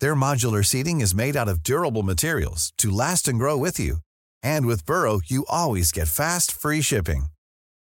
Their 0.00 0.14
modular 0.14 0.64
seating 0.64 1.00
is 1.02 1.14
made 1.14 1.36
out 1.36 1.48
of 1.48 1.62
durable 1.62 2.02
materials 2.02 2.72
to 2.78 2.90
last 2.90 3.28
and 3.28 3.38
grow 3.38 3.56
with 3.58 3.78
you. 3.78 3.98
And 4.42 4.66
with 4.66 4.86
Burrow, 4.86 5.20
you 5.26 5.44
always 5.48 5.92
get 5.92 6.08
fast, 6.08 6.50
free 6.50 6.80
shipping. 6.80 7.26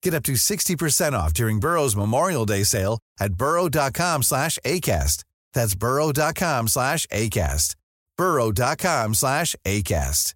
Get 0.03 0.15
up 0.15 0.23
to 0.25 0.33
60% 0.33 1.13
off 1.13 1.35
during 1.35 1.61
Burrow's 1.61 1.97
Memorial 1.97 2.47
Day 2.47 2.63
sale 2.63 2.99
at 3.19 3.35
burrow.com 3.35 4.23
slash 4.23 4.59
ACAST. 4.65 5.25
That's 5.53 5.75
burrow.com 5.75 6.69
slash 6.69 7.07
ACAST. 7.09 7.75
burrow.com 8.17 9.15
slash 9.15 9.57
ACAST. 9.65 10.35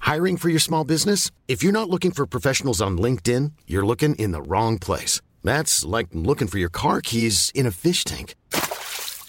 Hiring 0.00 0.36
for 0.36 0.48
your 0.48 0.60
small 0.60 0.84
business? 0.84 1.30
If 1.48 1.62
you're 1.62 1.72
not 1.72 1.90
looking 1.90 2.10
for 2.10 2.26
professionals 2.26 2.80
on 2.80 2.98
LinkedIn, 2.98 3.52
you're 3.66 3.86
looking 3.86 4.14
in 4.16 4.32
the 4.32 4.42
wrong 4.42 4.78
place. 4.78 5.20
That's 5.42 5.84
like 5.84 6.08
looking 6.12 6.48
for 6.48 6.58
your 6.58 6.68
car 6.68 7.00
keys 7.00 7.50
in 7.54 7.66
a 7.66 7.70
fish 7.70 8.04
tank. 8.04 8.34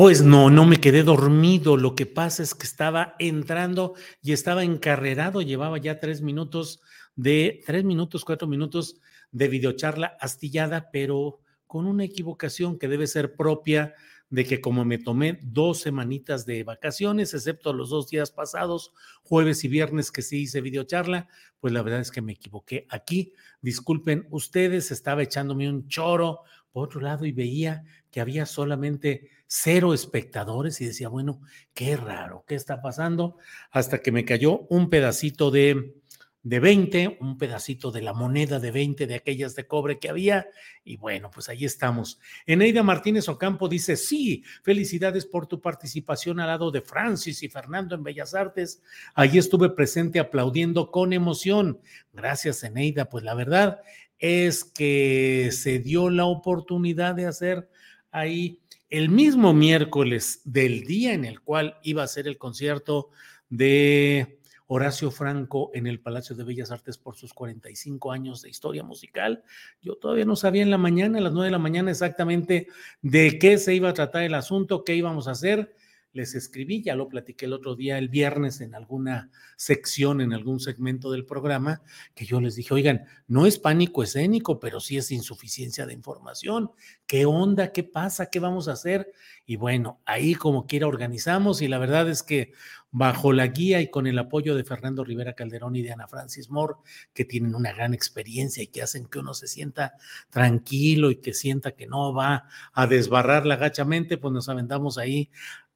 Pues 0.00 0.22
no, 0.22 0.48
no 0.48 0.64
me 0.64 0.80
quedé 0.80 1.02
dormido. 1.02 1.76
Lo 1.76 1.94
que 1.94 2.06
pasa 2.06 2.42
es 2.42 2.54
que 2.54 2.64
estaba 2.64 3.16
entrando 3.18 3.92
y 4.22 4.32
estaba 4.32 4.64
encarrerado. 4.64 5.42
Llevaba 5.42 5.76
ya 5.76 6.00
tres 6.00 6.22
minutos 6.22 6.80
de, 7.16 7.62
tres 7.66 7.84
minutos, 7.84 8.24
cuatro 8.24 8.48
minutos 8.48 8.98
de 9.30 9.48
videocharla 9.48 10.16
astillada, 10.18 10.88
pero 10.90 11.40
con 11.66 11.84
una 11.84 12.04
equivocación 12.04 12.78
que 12.78 12.88
debe 12.88 13.06
ser 13.06 13.36
propia 13.36 13.94
de 14.30 14.46
que 14.46 14.62
como 14.62 14.86
me 14.86 14.96
tomé 14.96 15.38
dos 15.42 15.80
semanitas 15.80 16.46
de 16.46 16.64
vacaciones, 16.64 17.34
excepto 17.34 17.74
los 17.74 17.90
dos 17.90 18.08
días 18.08 18.30
pasados, 18.30 18.94
jueves 19.22 19.64
y 19.64 19.68
viernes 19.68 20.10
que 20.10 20.22
sí 20.22 20.42
hice 20.42 20.62
videocharla, 20.62 21.28
pues 21.58 21.74
la 21.74 21.82
verdad 21.82 22.00
es 22.00 22.10
que 22.10 22.22
me 22.22 22.32
equivoqué 22.32 22.86
aquí. 22.88 23.34
Disculpen 23.60 24.26
ustedes, 24.30 24.92
estaba 24.92 25.22
echándome 25.22 25.68
un 25.68 25.88
choro 25.88 26.40
por 26.72 26.84
otro 26.86 27.02
lado 27.02 27.26
y 27.26 27.32
veía 27.32 27.84
que 28.10 28.20
había 28.20 28.46
solamente 28.46 29.28
cero 29.52 29.92
espectadores 29.92 30.80
y 30.80 30.86
decía, 30.86 31.08
bueno, 31.08 31.40
qué 31.74 31.96
raro, 31.96 32.44
¿qué 32.46 32.54
está 32.54 32.80
pasando? 32.80 33.36
Hasta 33.72 33.98
que 33.98 34.12
me 34.12 34.24
cayó 34.24 34.60
un 34.68 34.88
pedacito 34.88 35.50
de, 35.50 35.96
de 36.44 36.60
20, 36.60 37.18
un 37.20 37.36
pedacito 37.36 37.90
de 37.90 38.00
la 38.00 38.12
moneda 38.12 38.60
de 38.60 38.70
20 38.70 39.08
de 39.08 39.16
aquellas 39.16 39.56
de 39.56 39.66
cobre 39.66 39.98
que 39.98 40.08
había. 40.08 40.46
Y 40.84 40.98
bueno, 40.98 41.32
pues 41.32 41.48
ahí 41.48 41.64
estamos. 41.64 42.20
Eneida 42.46 42.84
Martínez 42.84 43.28
Ocampo 43.28 43.68
dice, 43.68 43.96
sí, 43.96 44.44
felicidades 44.62 45.26
por 45.26 45.48
tu 45.48 45.60
participación 45.60 46.38
al 46.38 46.46
lado 46.46 46.70
de 46.70 46.82
Francis 46.82 47.42
y 47.42 47.48
Fernando 47.48 47.96
en 47.96 48.04
Bellas 48.04 48.34
Artes. 48.34 48.80
Allí 49.16 49.38
estuve 49.38 49.70
presente 49.70 50.20
aplaudiendo 50.20 50.92
con 50.92 51.12
emoción. 51.12 51.80
Gracias, 52.12 52.62
Eneida. 52.62 53.06
Pues 53.06 53.24
la 53.24 53.34
verdad 53.34 53.80
es 54.20 54.62
que 54.62 55.50
se 55.50 55.80
dio 55.80 56.08
la 56.08 56.26
oportunidad 56.26 57.16
de 57.16 57.26
hacer 57.26 57.68
ahí 58.12 58.60
el 58.90 59.08
mismo 59.08 59.54
miércoles 59.54 60.42
del 60.44 60.84
día 60.84 61.14
en 61.14 61.24
el 61.24 61.40
cual 61.40 61.78
iba 61.82 62.02
a 62.02 62.08
ser 62.08 62.26
el 62.26 62.38
concierto 62.38 63.10
de 63.48 64.40
Horacio 64.66 65.10
Franco 65.10 65.70
en 65.74 65.86
el 65.86 66.00
Palacio 66.00 66.36
de 66.36 66.44
Bellas 66.44 66.70
Artes 66.70 66.98
por 66.98 67.16
sus 67.16 67.32
45 67.32 68.12
años 68.12 68.42
de 68.42 68.50
historia 68.50 68.82
musical. 68.82 69.42
Yo 69.80 69.96
todavía 69.96 70.24
no 70.24 70.36
sabía 70.36 70.62
en 70.62 70.70
la 70.70 70.78
mañana, 70.78 71.18
a 71.18 71.20
las 71.20 71.32
9 71.32 71.46
de 71.46 71.52
la 71.52 71.58
mañana 71.58 71.90
exactamente 71.90 72.68
de 73.00 73.38
qué 73.38 73.58
se 73.58 73.74
iba 73.74 73.88
a 73.88 73.94
tratar 73.94 74.24
el 74.24 74.34
asunto, 74.34 74.84
qué 74.84 74.94
íbamos 74.94 75.28
a 75.28 75.32
hacer 75.32 75.74
les 76.12 76.34
escribí, 76.34 76.82
ya 76.82 76.94
lo 76.94 77.08
platiqué 77.08 77.46
el 77.46 77.52
otro 77.52 77.76
día, 77.76 77.98
el 77.98 78.08
viernes, 78.08 78.60
en 78.60 78.74
alguna 78.74 79.30
sección, 79.56 80.20
en 80.20 80.32
algún 80.32 80.60
segmento 80.60 81.10
del 81.10 81.24
programa, 81.24 81.82
que 82.14 82.24
yo 82.24 82.40
les 82.40 82.56
dije, 82.56 82.74
oigan, 82.74 83.04
no 83.28 83.46
es 83.46 83.58
pánico 83.58 84.02
escénico, 84.02 84.58
pero 84.58 84.80
sí 84.80 84.96
es 84.96 85.10
insuficiencia 85.10 85.86
de 85.86 85.92
información. 85.92 86.70
¿Qué 87.06 87.26
onda? 87.26 87.72
¿Qué 87.72 87.84
pasa? 87.84 88.26
¿Qué 88.26 88.40
vamos 88.40 88.68
a 88.68 88.72
hacer? 88.72 89.12
Y 89.46 89.56
bueno, 89.56 90.00
ahí 90.04 90.34
como 90.34 90.66
quiera 90.66 90.86
organizamos 90.86 91.62
y 91.62 91.68
la 91.68 91.78
verdad 91.78 92.08
es 92.08 92.22
que 92.22 92.52
bajo 92.92 93.32
la 93.32 93.46
guía 93.46 93.80
y 93.80 93.88
con 93.88 94.06
el 94.06 94.18
apoyo 94.18 94.56
de 94.56 94.64
Fernando 94.64 95.04
Rivera 95.04 95.34
Calderón 95.34 95.76
y 95.76 95.82
de 95.82 95.92
Ana 95.92 96.08
Francis 96.08 96.50
Moore, 96.50 96.74
que 97.14 97.24
tienen 97.24 97.54
una 97.54 97.72
gran 97.72 97.94
experiencia 97.94 98.62
y 98.62 98.66
que 98.66 98.82
hacen 98.82 99.06
que 99.06 99.20
uno 99.20 99.34
se 99.34 99.46
sienta 99.46 99.94
tranquilo 100.30 101.10
y 101.10 101.16
que 101.16 101.32
sienta 101.32 101.72
que 101.72 101.86
no 101.86 102.12
va 102.12 102.48
a 102.72 102.86
desbarrar 102.86 103.46
la 103.46 103.56
gachamente, 103.56 104.18
pues 104.18 104.32
nos 104.32 104.48
aventamos 104.48 104.98
ahí 104.98 105.30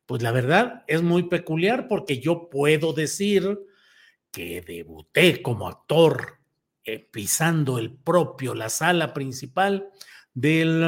pues 0.07 0.23
la 0.23 0.33
verdad 0.33 0.85
es 0.87 1.03
muy 1.03 1.25
peculiar 1.25 1.89
porque 1.89 2.21
yo 2.21 2.49
puedo 2.51 2.93
decir 2.93 3.59
que 4.31 4.61
debuté 4.61 5.43
como 5.43 5.69
actor 5.69 6.39
eh, 6.85 6.99
pisando 6.99 7.79
el 7.79 7.93
propio, 7.93 8.55
la 8.55 8.69
sala 8.69 9.15
principal 9.15 9.89
del 10.35 10.83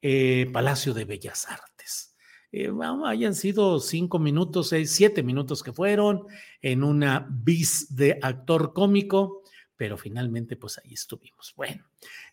eh, 0.00 0.48
Palacio 0.52 0.94
de 0.94 1.04
Bellas 1.04 1.46
Artes. 1.48 2.16
Eh, 2.52 2.70
hayan 3.04 3.34
sido 3.34 3.78
cinco 3.80 4.18
minutos, 4.18 4.70
seis, 4.70 4.92
siete 4.92 5.22
minutos 5.22 5.62
que 5.62 5.72
fueron 5.72 6.26
en 6.62 6.82
una 6.82 7.26
bis 7.30 7.94
de 7.94 8.18
actor 8.22 8.72
cómico, 8.72 9.42
pero 9.76 9.96
finalmente 9.96 10.56
pues 10.56 10.78
ahí 10.78 10.94
estuvimos. 10.94 11.52
Bueno, 11.56 11.84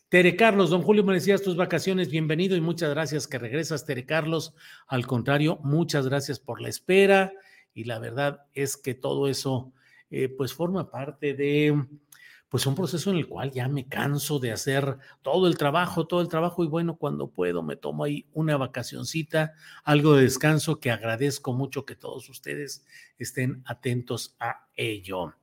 Tere 0.09 0.38
Carlos, 0.38 0.69
don 0.69 0.84
Julio, 0.84 1.03
me 1.03 1.13
decías 1.13 1.41
tus 1.41 1.57
vacaciones, 1.57 2.09
bienvenido 2.09 2.56
y 2.56 2.62
muchas 2.62 2.91
gracias 2.91 3.28
que 3.28 3.40
regresas, 3.40 3.85
Tere 3.85 4.06
Carlos. 4.06 4.53
Al 4.88 5.06
contrario, 5.06 5.59
muchas 5.63 6.07
gracias 6.07 6.40
por 6.40 6.62
la 6.62 6.69
espera 6.69 7.34
y 7.73 7.84
la 7.84 8.00
verdad 8.00 8.46
es 8.53 8.78
que 8.78 8.94
todo 8.94 9.28
eso 9.28 9.73
eh, 10.09 10.29
pues 10.29 10.53
forma 10.53 10.90
parte 10.90 11.34
de 11.34 11.85
pues 12.47 12.66
un 12.66 12.75
proceso 12.75 13.12
en 13.12 13.17
el 13.17 13.28
cual 13.28 13.51
ya 13.51 13.67
me 13.67 13.90
canso 13.90 14.40
de 14.40 14.53
hacer 14.53 14.97
todo 15.22 15.46
el 15.46 15.57
trabajo, 15.57 16.07
todo 16.07 16.22
el 16.22 16.29
trabajo 16.29 16.63
y 16.63 16.67
bueno, 16.67 16.96
cuando 16.96 17.29
puedo 17.29 17.62
me 17.62 17.75
tomo 17.75 18.06
ahí 18.06 18.25
una 18.31 18.56
vacacioncita, 18.56 19.56
algo 19.84 20.16
de 20.16 20.23
descanso 20.23 20.79
que 20.79 20.90
agradezco 20.90 21.51
mucho 21.51 21.85
que 21.85 21.97
todos 21.97 22.29
ustedes 22.29 22.85
estén 23.17 23.62
atentos 23.66 24.38
a 24.40 24.69
ello. 24.73 25.34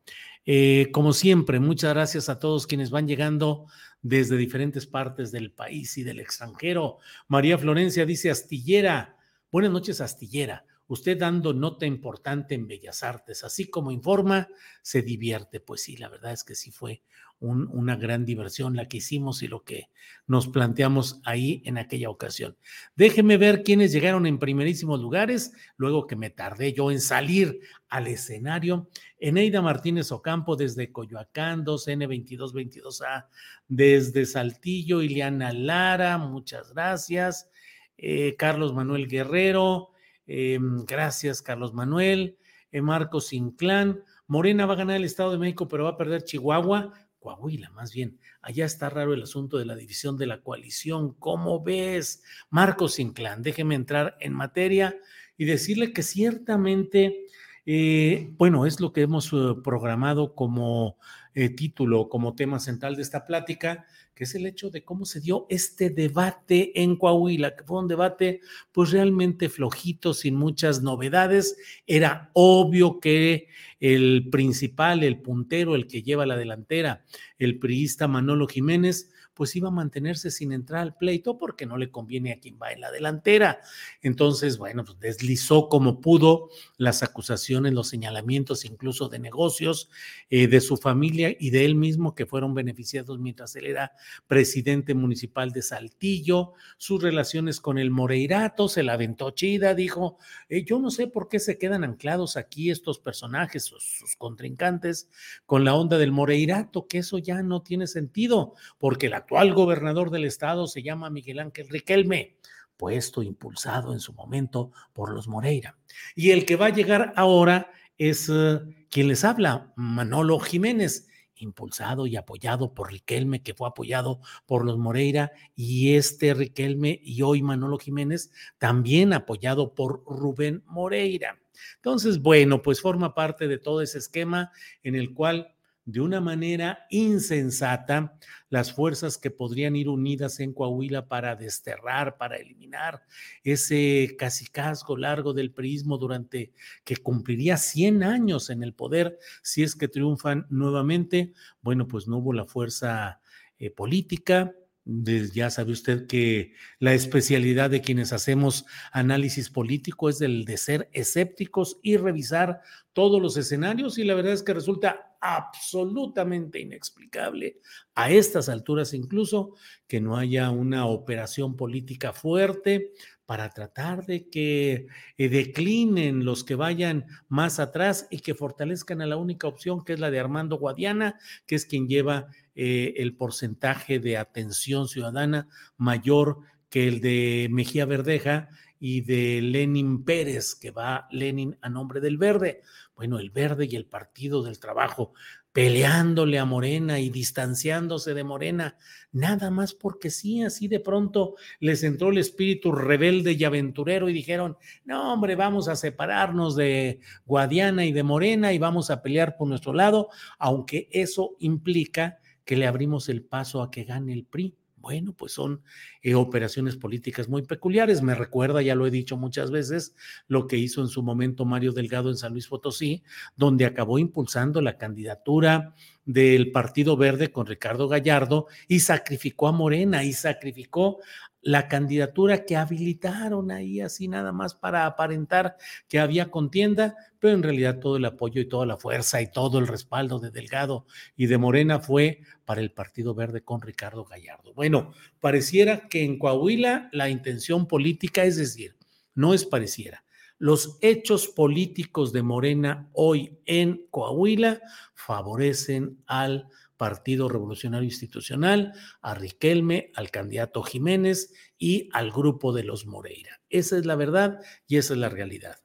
Eh, 0.46 0.90
como 0.92 1.12
siempre, 1.12 1.58
muchas 1.60 1.94
gracias 1.94 2.28
a 2.28 2.38
todos 2.38 2.66
quienes 2.66 2.90
van 2.90 3.08
llegando 3.08 3.66
desde 4.02 4.36
diferentes 4.36 4.86
partes 4.86 5.32
del 5.32 5.50
país 5.50 5.96
y 5.96 6.02
del 6.02 6.20
extranjero. 6.20 6.98
María 7.28 7.56
Florencia 7.56 8.04
dice 8.04 8.30
Astillera. 8.30 9.16
Buenas 9.50 9.72
noches, 9.72 10.00
Astillera. 10.00 10.64
Usted 10.86 11.18
dando 11.18 11.54
nota 11.54 11.86
importante 11.86 12.54
en 12.54 12.66
Bellas 12.66 13.02
Artes, 13.02 13.44
así 13.44 13.68
como 13.68 13.90
informa, 13.90 14.48
se 14.82 15.02
divierte. 15.02 15.60
Pues 15.60 15.82
sí, 15.82 15.96
la 15.96 16.08
verdad 16.08 16.32
es 16.32 16.44
que 16.44 16.54
sí 16.54 16.70
fue 16.70 17.02
una 17.40 17.96
gran 17.96 18.24
diversión 18.24 18.74
la 18.74 18.88
que 18.88 18.98
hicimos 18.98 19.42
y 19.42 19.48
lo 19.48 19.64
que 19.64 19.90
nos 20.26 20.48
planteamos 20.48 21.20
ahí 21.24 21.62
en 21.66 21.76
aquella 21.78 22.08
ocasión. 22.08 22.56
Déjeme 22.96 23.36
ver 23.36 23.62
quiénes 23.62 23.92
llegaron 23.92 24.26
en 24.26 24.38
primerísimos 24.38 25.00
lugares, 25.00 25.52
luego 25.76 26.06
que 26.06 26.16
me 26.16 26.30
tardé 26.30 26.72
yo 26.72 26.90
en 26.90 27.00
salir 27.00 27.60
al 27.88 28.06
escenario. 28.06 28.88
Eneida 29.18 29.60
Martínez 29.60 30.10
Ocampo 30.12 30.56
desde 30.56 30.90
Coyoacán, 30.90 31.64
2N2222A, 31.64 33.26
desde 33.68 34.26
Saltillo, 34.26 35.02
Ileana 35.02 35.52
Lara, 35.52 36.16
muchas 36.18 36.72
gracias. 36.72 37.50
Eh, 37.96 38.36
Carlos 38.36 38.74
Manuel 38.74 39.06
Guerrero, 39.06 39.90
eh, 40.26 40.58
gracias 40.86 41.42
Carlos 41.42 41.74
Manuel. 41.74 42.36
Eh, 42.72 42.82
Marcos 42.82 43.32
Inclán, 43.32 44.02
Morena 44.26 44.66
va 44.66 44.74
a 44.74 44.78
ganar 44.78 44.96
el 44.96 45.04
Estado 45.04 45.30
de 45.30 45.38
México, 45.38 45.68
pero 45.68 45.84
va 45.84 45.90
a 45.90 45.96
perder 45.96 46.24
Chihuahua. 46.24 46.92
Coahuila, 47.20 47.70
más 47.70 47.92
bien. 47.92 48.18
Allá 48.42 48.66
está 48.66 48.90
raro 48.90 49.14
el 49.14 49.22
asunto 49.22 49.58
de 49.58 49.64
la 49.64 49.76
división 49.76 50.18
de 50.18 50.26
la 50.26 50.42
coalición. 50.42 51.14
¿Cómo 51.14 51.62
ves? 51.62 52.22
Marcos 52.50 52.98
Inclán, 52.98 53.42
déjeme 53.42 53.76
entrar 53.76 54.16
en 54.20 54.34
materia 54.34 54.98
y 55.38 55.44
decirle 55.46 55.92
que 55.92 56.02
ciertamente, 56.02 57.26
eh, 57.64 58.28
bueno, 58.36 58.66
es 58.66 58.80
lo 58.80 58.92
que 58.92 59.02
hemos 59.02 59.32
eh, 59.32 59.54
programado 59.62 60.34
como 60.34 60.98
eh, 61.34 61.48
título, 61.48 62.08
como 62.08 62.34
tema 62.34 62.60
central 62.60 62.96
de 62.96 63.02
esta 63.02 63.24
plática, 63.24 63.86
que 64.14 64.24
es 64.24 64.34
el 64.34 64.46
hecho 64.46 64.70
de 64.70 64.84
cómo 64.84 65.04
se 65.04 65.20
dio 65.20 65.46
este 65.48 65.90
debate 65.90 66.80
en 66.82 66.96
Coahuila, 66.96 67.56
que 67.56 67.64
fue 67.64 67.80
un 67.80 67.88
debate 67.88 68.40
pues 68.70 68.92
realmente 68.92 69.48
flojito, 69.48 70.14
sin 70.14 70.36
muchas 70.36 70.82
novedades. 70.82 71.56
Era 71.86 72.30
obvio 72.32 73.00
que 73.00 73.48
el 73.80 74.28
principal, 74.30 75.02
el 75.02 75.20
puntero, 75.20 75.74
el 75.74 75.86
que 75.86 76.02
lleva 76.02 76.26
la 76.26 76.36
delantera, 76.36 77.04
el 77.38 77.58
priista 77.58 78.06
Manolo 78.06 78.46
Jiménez, 78.46 79.10
pues 79.34 79.54
iba 79.56 79.68
a 79.68 79.72
mantenerse 79.72 80.30
sin 80.30 80.52
entrar 80.52 80.80
al 80.82 80.96
pleito 80.96 81.38
porque 81.38 81.66
no 81.66 81.76
le 81.76 81.90
conviene 81.90 82.32
a 82.32 82.38
quien 82.38 82.58
va 82.60 82.72
en 82.72 82.80
la 82.80 82.90
delantera. 82.90 83.60
Entonces, 84.00 84.58
bueno, 84.58 84.84
pues 84.84 84.98
deslizó 85.00 85.68
como 85.68 86.00
pudo 86.00 86.50
las 86.76 87.02
acusaciones, 87.02 87.72
los 87.72 87.88
señalamientos 87.88 88.64
incluso 88.64 89.08
de 89.08 89.18
negocios 89.18 89.90
eh, 90.30 90.46
de 90.46 90.60
su 90.60 90.76
familia 90.76 91.34
y 91.38 91.50
de 91.50 91.64
él 91.64 91.74
mismo 91.74 92.14
que 92.14 92.26
fueron 92.26 92.54
beneficiados 92.54 93.18
mientras 93.18 93.56
él 93.56 93.66
era 93.66 93.92
presidente 94.26 94.94
municipal 94.94 95.50
de 95.50 95.62
Saltillo, 95.62 96.52
sus 96.78 97.02
relaciones 97.02 97.60
con 97.60 97.78
el 97.78 97.90
Moreirato, 97.90 98.68
se 98.68 98.82
la 98.82 98.94
aventó 98.94 99.30
chida, 99.30 99.74
dijo, 99.74 100.18
eh, 100.48 100.64
yo 100.64 100.78
no 100.78 100.90
sé 100.90 101.06
por 101.06 101.28
qué 101.28 101.38
se 101.38 101.58
quedan 101.58 101.84
anclados 101.84 102.36
aquí 102.36 102.70
estos 102.70 102.98
personajes, 102.98 103.64
sus, 103.64 103.84
sus 103.84 104.16
contrincantes, 104.16 105.08
con 105.46 105.64
la 105.64 105.74
onda 105.74 105.98
del 105.98 106.12
Moreirato, 106.12 106.86
que 106.86 106.98
eso 106.98 107.18
ya 107.18 107.42
no 107.42 107.62
tiene 107.62 107.86
sentido, 107.86 108.54
porque 108.78 109.08
la 109.08 109.23
actual 109.24 109.54
gobernador 109.54 110.10
del 110.10 110.26
estado 110.26 110.66
se 110.66 110.82
llama 110.82 111.08
Miguel 111.08 111.38
Ángel 111.38 111.70
Riquelme, 111.70 112.36
puesto, 112.76 113.22
impulsado 113.22 113.94
en 113.94 114.00
su 114.00 114.12
momento 114.12 114.70
por 114.92 115.14
los 115.14 115.28
Moreira. 115.28 115.78
Y 116.14 116.32
el 116.32 116.44
que 116.44 116.56
va 116.56 116.66
a 116.66 116.74
llegar 116.74 117.14
ahora 117.16 117.72
es 117.96 118.28
uh, 118.28 118.60
quien 118.90 119.08
les 119.08 119.24
habla, 119.24 119.72
Manolo 119.76 120.38
Jiménez, 120.40 121.08
impulsado 121.36 122.06
y 122.06 122.16
apoyado 122.16 122.74
por 122.74 122.92
Riquelme, 122.92 123.42
que 123.42 123.54
fue 123.54 123.66
apoyado 123.66 124.20
por 124.44 124.66
los 124.66 124.76
Moreira, 124.76 125.32
y 125.56 125.94
este 125.94 126.34
Riquelme 126.34 127.00
y 127.02 127.22
hoy 127.22 127.40
Manolo 127.40 127.78
Jiménez, 127.78 128.30
también 128.58 129.14
apoyado 129.14 129.74
por 129.74 130.04
Rubén 130.04 130.62
Moreira. 130.66 131.40
Entonces, 131.76 132.20
bueno, 132.20 132.60
pues 132.60 132.82
forma 132.82 133.14
parte 133.14 133.48
de 133.48 133.56
todo 133.56 133.80
ese 133.80 133.96
esquema 133.96 134.52
en 134.82 134.96
el 134.96 135.14
cual 135.14 135.53
de 135.84 136.00
una 136.00 136.20
manera 136.20 136.86
insensata 136.90 138.16
las 138.48 138.72
fuerzas 138.72 139.18
que 139.18 139.30
podrían 139.30 139.76
ir 139.76 139.88
unidas 139.88 140.40
en 140.40 140.52
Coahuila 140.52 141.06
para 141.08 141.36
desterrar, 141.36 142.16
para 142.16 142.36
eliminar 142.36 143.02
ese 143.42 144.14
casicazgo 144.18 144.96
largo 144.96 145.34
del 145.34 145.50
prismo 145.50 145.98
durante 145.98 146.52
que 146.84 146.96
cumpliría 146.96 147.56
100 147.56 148.02
años 148.02 148.50
en 148.50 148.62
el 148.62 148.72
poder 148.72 149.18
si 149.42 149.62
es 149.62 149.74
que 149.76 149.88
triunfan 149.88 150.46
nuevamente. 150.50 151.32
Bueno, 151.60 151.86
pues 151.86 152.08
no 152.08 152.18
hubo 152.18 152.32
la 152.32 152.46
fuerza 152.46 153.20
eh, 153.58 153.70
política, 153.70 154.54
ya 154.86 155.48
sabe 155.48 155.72
usted 155.72 156.06
que 156.06 156.52
la 156.78 156.92
especialidad 156.92 157.70
de 157.70 157.80
quienes 157.80 158.12
hacemos 158.12 158.66
análisis 158.92 159.48
político 159.48 160.10
es 160.10 160.20
el 160.20 160.44
de 160.44 160.58
ser 160.58 160.90
escépticos 160.92 161.78
y 161.82 161.96
revisar 161.96 162.60
todos 162.92 163.20
los 163.20 163.36
escenarios 163.38 163.96
y 163.96 164.04
la 164.04 164.14
verdad 164.14 164.34
es 164.34 164.42
que 164.42 164.52
resulta 164.52 165.16
absolutamente 165.20 166.60
inexplicable 166.60 167.58
a 167.94 168.10
estas 168.10 168.50
alturas 168.50 168.92
incluso 168.92 169.54
que 169.88 170.02
no 170.02 170.18
haya 170.18 170.50
una 170.50 170.86
operación 170.86 171.56
política 171.56 172.12
fuerte 172.12 172.92
para 173.24 173.48
tratar 173.48 174.04
de 174.04 174.28
que 174.28 174.86
eh, 175.16 175.28
declinen 175.30 176.26
los 176.26 176.44
que 176.44 176.56
vayan 176.56 177.06
más 177.28 177.58
atrás 177.58 178.06
y 178.10 178.18
que 178.18 178.34
fortalezcan 178.34 179.00
a 179.00 179.06
la 179.06 179.16
única 179.16 179.48
opción 179.48 179.82
que 179.82 179.94
es 179.94 180.00
la 180.00 180.10
de 180.10 180.20
Armando 180.20 180.58
Guadiana, 180.58 181.18
que 181.46 181.54
es 181.54 181.64
quien 181.64 181.88
lleva 181.88 182.28
eh, 182.54 182.94
el 182.98 183.16
porcentaje 183.16 183.98
de 183.98 184.16
atención 184.16 184.88
ciudadana 184.88 185.48
mayor 185.76 186.40
que 186.68 186.88
el 186.88 187.00
de 187.00 187.48
Mejía 187.50 187.86
Verdeja 187.86 188.48
y 188.78 189.00
de 189.00 189.40
Lenin 189.40 190.04
Pérez, 190.04 190.54
que 190.54 190.70
va 190.70 191.08
Lenin 191.10 191.56
a 191.62 191.68
nombre 191.68 192.00
del 192.00 192.18
Verde. 192.18 192.62
Bueno, 192.94 193.18
el 193.18 193.30
Verde 193.30 193.66
y 193.70 193.76
el 193.76 193.86
Partido 193.86 194.42
del 194.42 194.58
Trabajo 194.58 195.14
peleándole 195.54 196.40
a 196.40 196.44
Morena 196.44 196.98
y 196.98 197.10
distanciándose 197.10 198.12
de 198.12 198.24
Morena, 198.24 198.76
nada 199.12 199.52
más 199.52 199.72
porque 199.72 200.10
sí, 200.10 200.42
así 200.42 200.66
de 200.66 200.80
pronto 200.80 201.36
les 201.60 201.84
entró 201.84 202.08
el 202.08 202.18
espíritu 202.18 202.72
rebelde 202.72 203.34
y 203.34 203.44
aventurero 203.44 204.08
y 204.08 204.12
dijeron, 204.12 204.58
no 204.84 205.12
hombre, 205.12 205.36
vamos 205.36 205.68
a 205.68 205.76
separarnos 205.76 206.56
de 206.56 206.98
Guadiana 207.24 207.86
y 207.86 207.92
de 207.92 208.02
Morena 208.02 208.52
y 208.52 208.58
vamos 208.58 208.90
a 208.90 209.00
pelear 209.00 209.36
por 209.36 209.46
nuestro 209.46 209.72
lado, 209.72 210.08
aunque 210.40 210.88
eso 210.90 211.36
implica 211.38 212.18
que 212.44 212.56
le 212.56 212.66
abrimos 212.66 213.08
el 213.08 213.22
paso 213.22 213.62
a 213.62 213.70
que 213.70 213.84
gane 213.84 214.12
el 214.12 214.24
PRI. 214.24 214.56
Bueno, 214.76 215.14
pues 215.14 215.32
son 215.32 215.62
eh, 216.02 216.14
operaciones 216.14 216.76
políticas 216.76 217.26
muy 217.26 217.40
peculiares. 217.40 218.02
Me 218.02 218.14
recuerda, 218.14 218.60
ya 218.60 218.74
lo 218.74 218.86
he 218.86 218.90
dicho 218.90 219.16
muchas 219.16 219.50
veces, 219.50 219.94
lo 220.28 220.46
que 220.46 220.58
hizo 220.58 220.82
en 220.82 220.88
su 220.88 221.02
momento 221.02 221.46
Mario 221.46 221.72
Delgado 221.72 222.10
en 222.10 222.18
San 222.18 222.32
Luis 222.32 222.48
Potosí, 222.48 223.02
donde 223.34 223.64
acabó 223.64 223.98
impulsando 223.98 224.60
la 224.60 224.76
candidatura 224.76 225.74
del 226.04 226.52
Partido 226.52 226.98
Verde 226.98 227.32
con 227.32 227.46
Ricardo 227.46 227.88
Gallardo 227.88 228.46
y 228.68 228.80
sacrificó 228.80 229.48
a 229.48 229.52
Morena 229.52 230.04
y 230.04 230.12
sacrificó 230.12 230.98
la 231.44 231.68
candidatura 231.68 232.46
que 232.46 232.56
habilitaron 232.56 233.50
ahí 233.50 233.80
así 233.80 234.08
nada 234.08 234.32
más 234.32 234.54
para 234.54 234.86
aparentar 234.86 235.56
que 235.88 235.98
había 235.98 236.30
contienda, 236.30 236.96
pero 237.18 237.34
en 237.34 237.42
realidad 237.42 237.80
todo 237.80 237.98
el 237.98 238.04
apoyo 238.06 238.40
y 238.40 238.48
toda 238.48 238.64
la 238.64 238.78
fuerza 238.78 239.20
y 239.20 239.30
todo 239.30 239.58
el 239.58 239.66
respaldo 239.66 240.18
de 240.18 240.30
Delgado 240.30 240.86
y 241.16 241.26
de 241.26 241.36
Morena 241.36 241.80
fue 241.80 242.22
para 242.46 242.62
el 242.62 242.72
Partido 242.72 243.14
Verde 243.14 243.42
con 243.42 243.60
Ricardo 243.60 244.06
Gallardo. 244.06 244.54
Bueno, 244.54 244.92
pareciera 245.20 245.86
que 245.88 246.02
en 246.02 246.18
Coahuila 246.18 246.88
la 246.92 247.10
intención 247.10 247.68
política, 247.68 248.24
es 248.24 248.36
decir, 248.36 248.76
no 249.14 249.34
es 249.34 249.44
pareciera. 249.44 250.02
Los 250.38 250.78
hechos 250.80 251.28
políticos 251.28 252.12
de 252.12 252.22
Morena 252.22 252.88
hoy 252.94 253.38
en 253.44 253.86
Coahuila 253.90 254.62
favorecen 254.94 256.02
al 256.06 256.48
Partido 256.84 257.30
Revolucionario 257.30 257.86
Institucional, 257.86 258.74
a 259.00 259.14
Riquelme, 259.14 259.90
al 259.94 260.10
candidato 260.10 260.62
Jiménez 260.62 261.32
y 261.56 261.88
al 261.94 262.12
grupo 262.12 262.52
de 262.52 262.62
los 262.62 262.84
Moreira. 262.84 263.40
Esa 263.48 263.78
es 263.78 263.86
la 263.86 263.96
verdad 263.96 264.40
y 264.66 264.76
esa 264.76 264.92
es 264.92 265.00
la 265.00 265.08
realidad. 265.08 265.56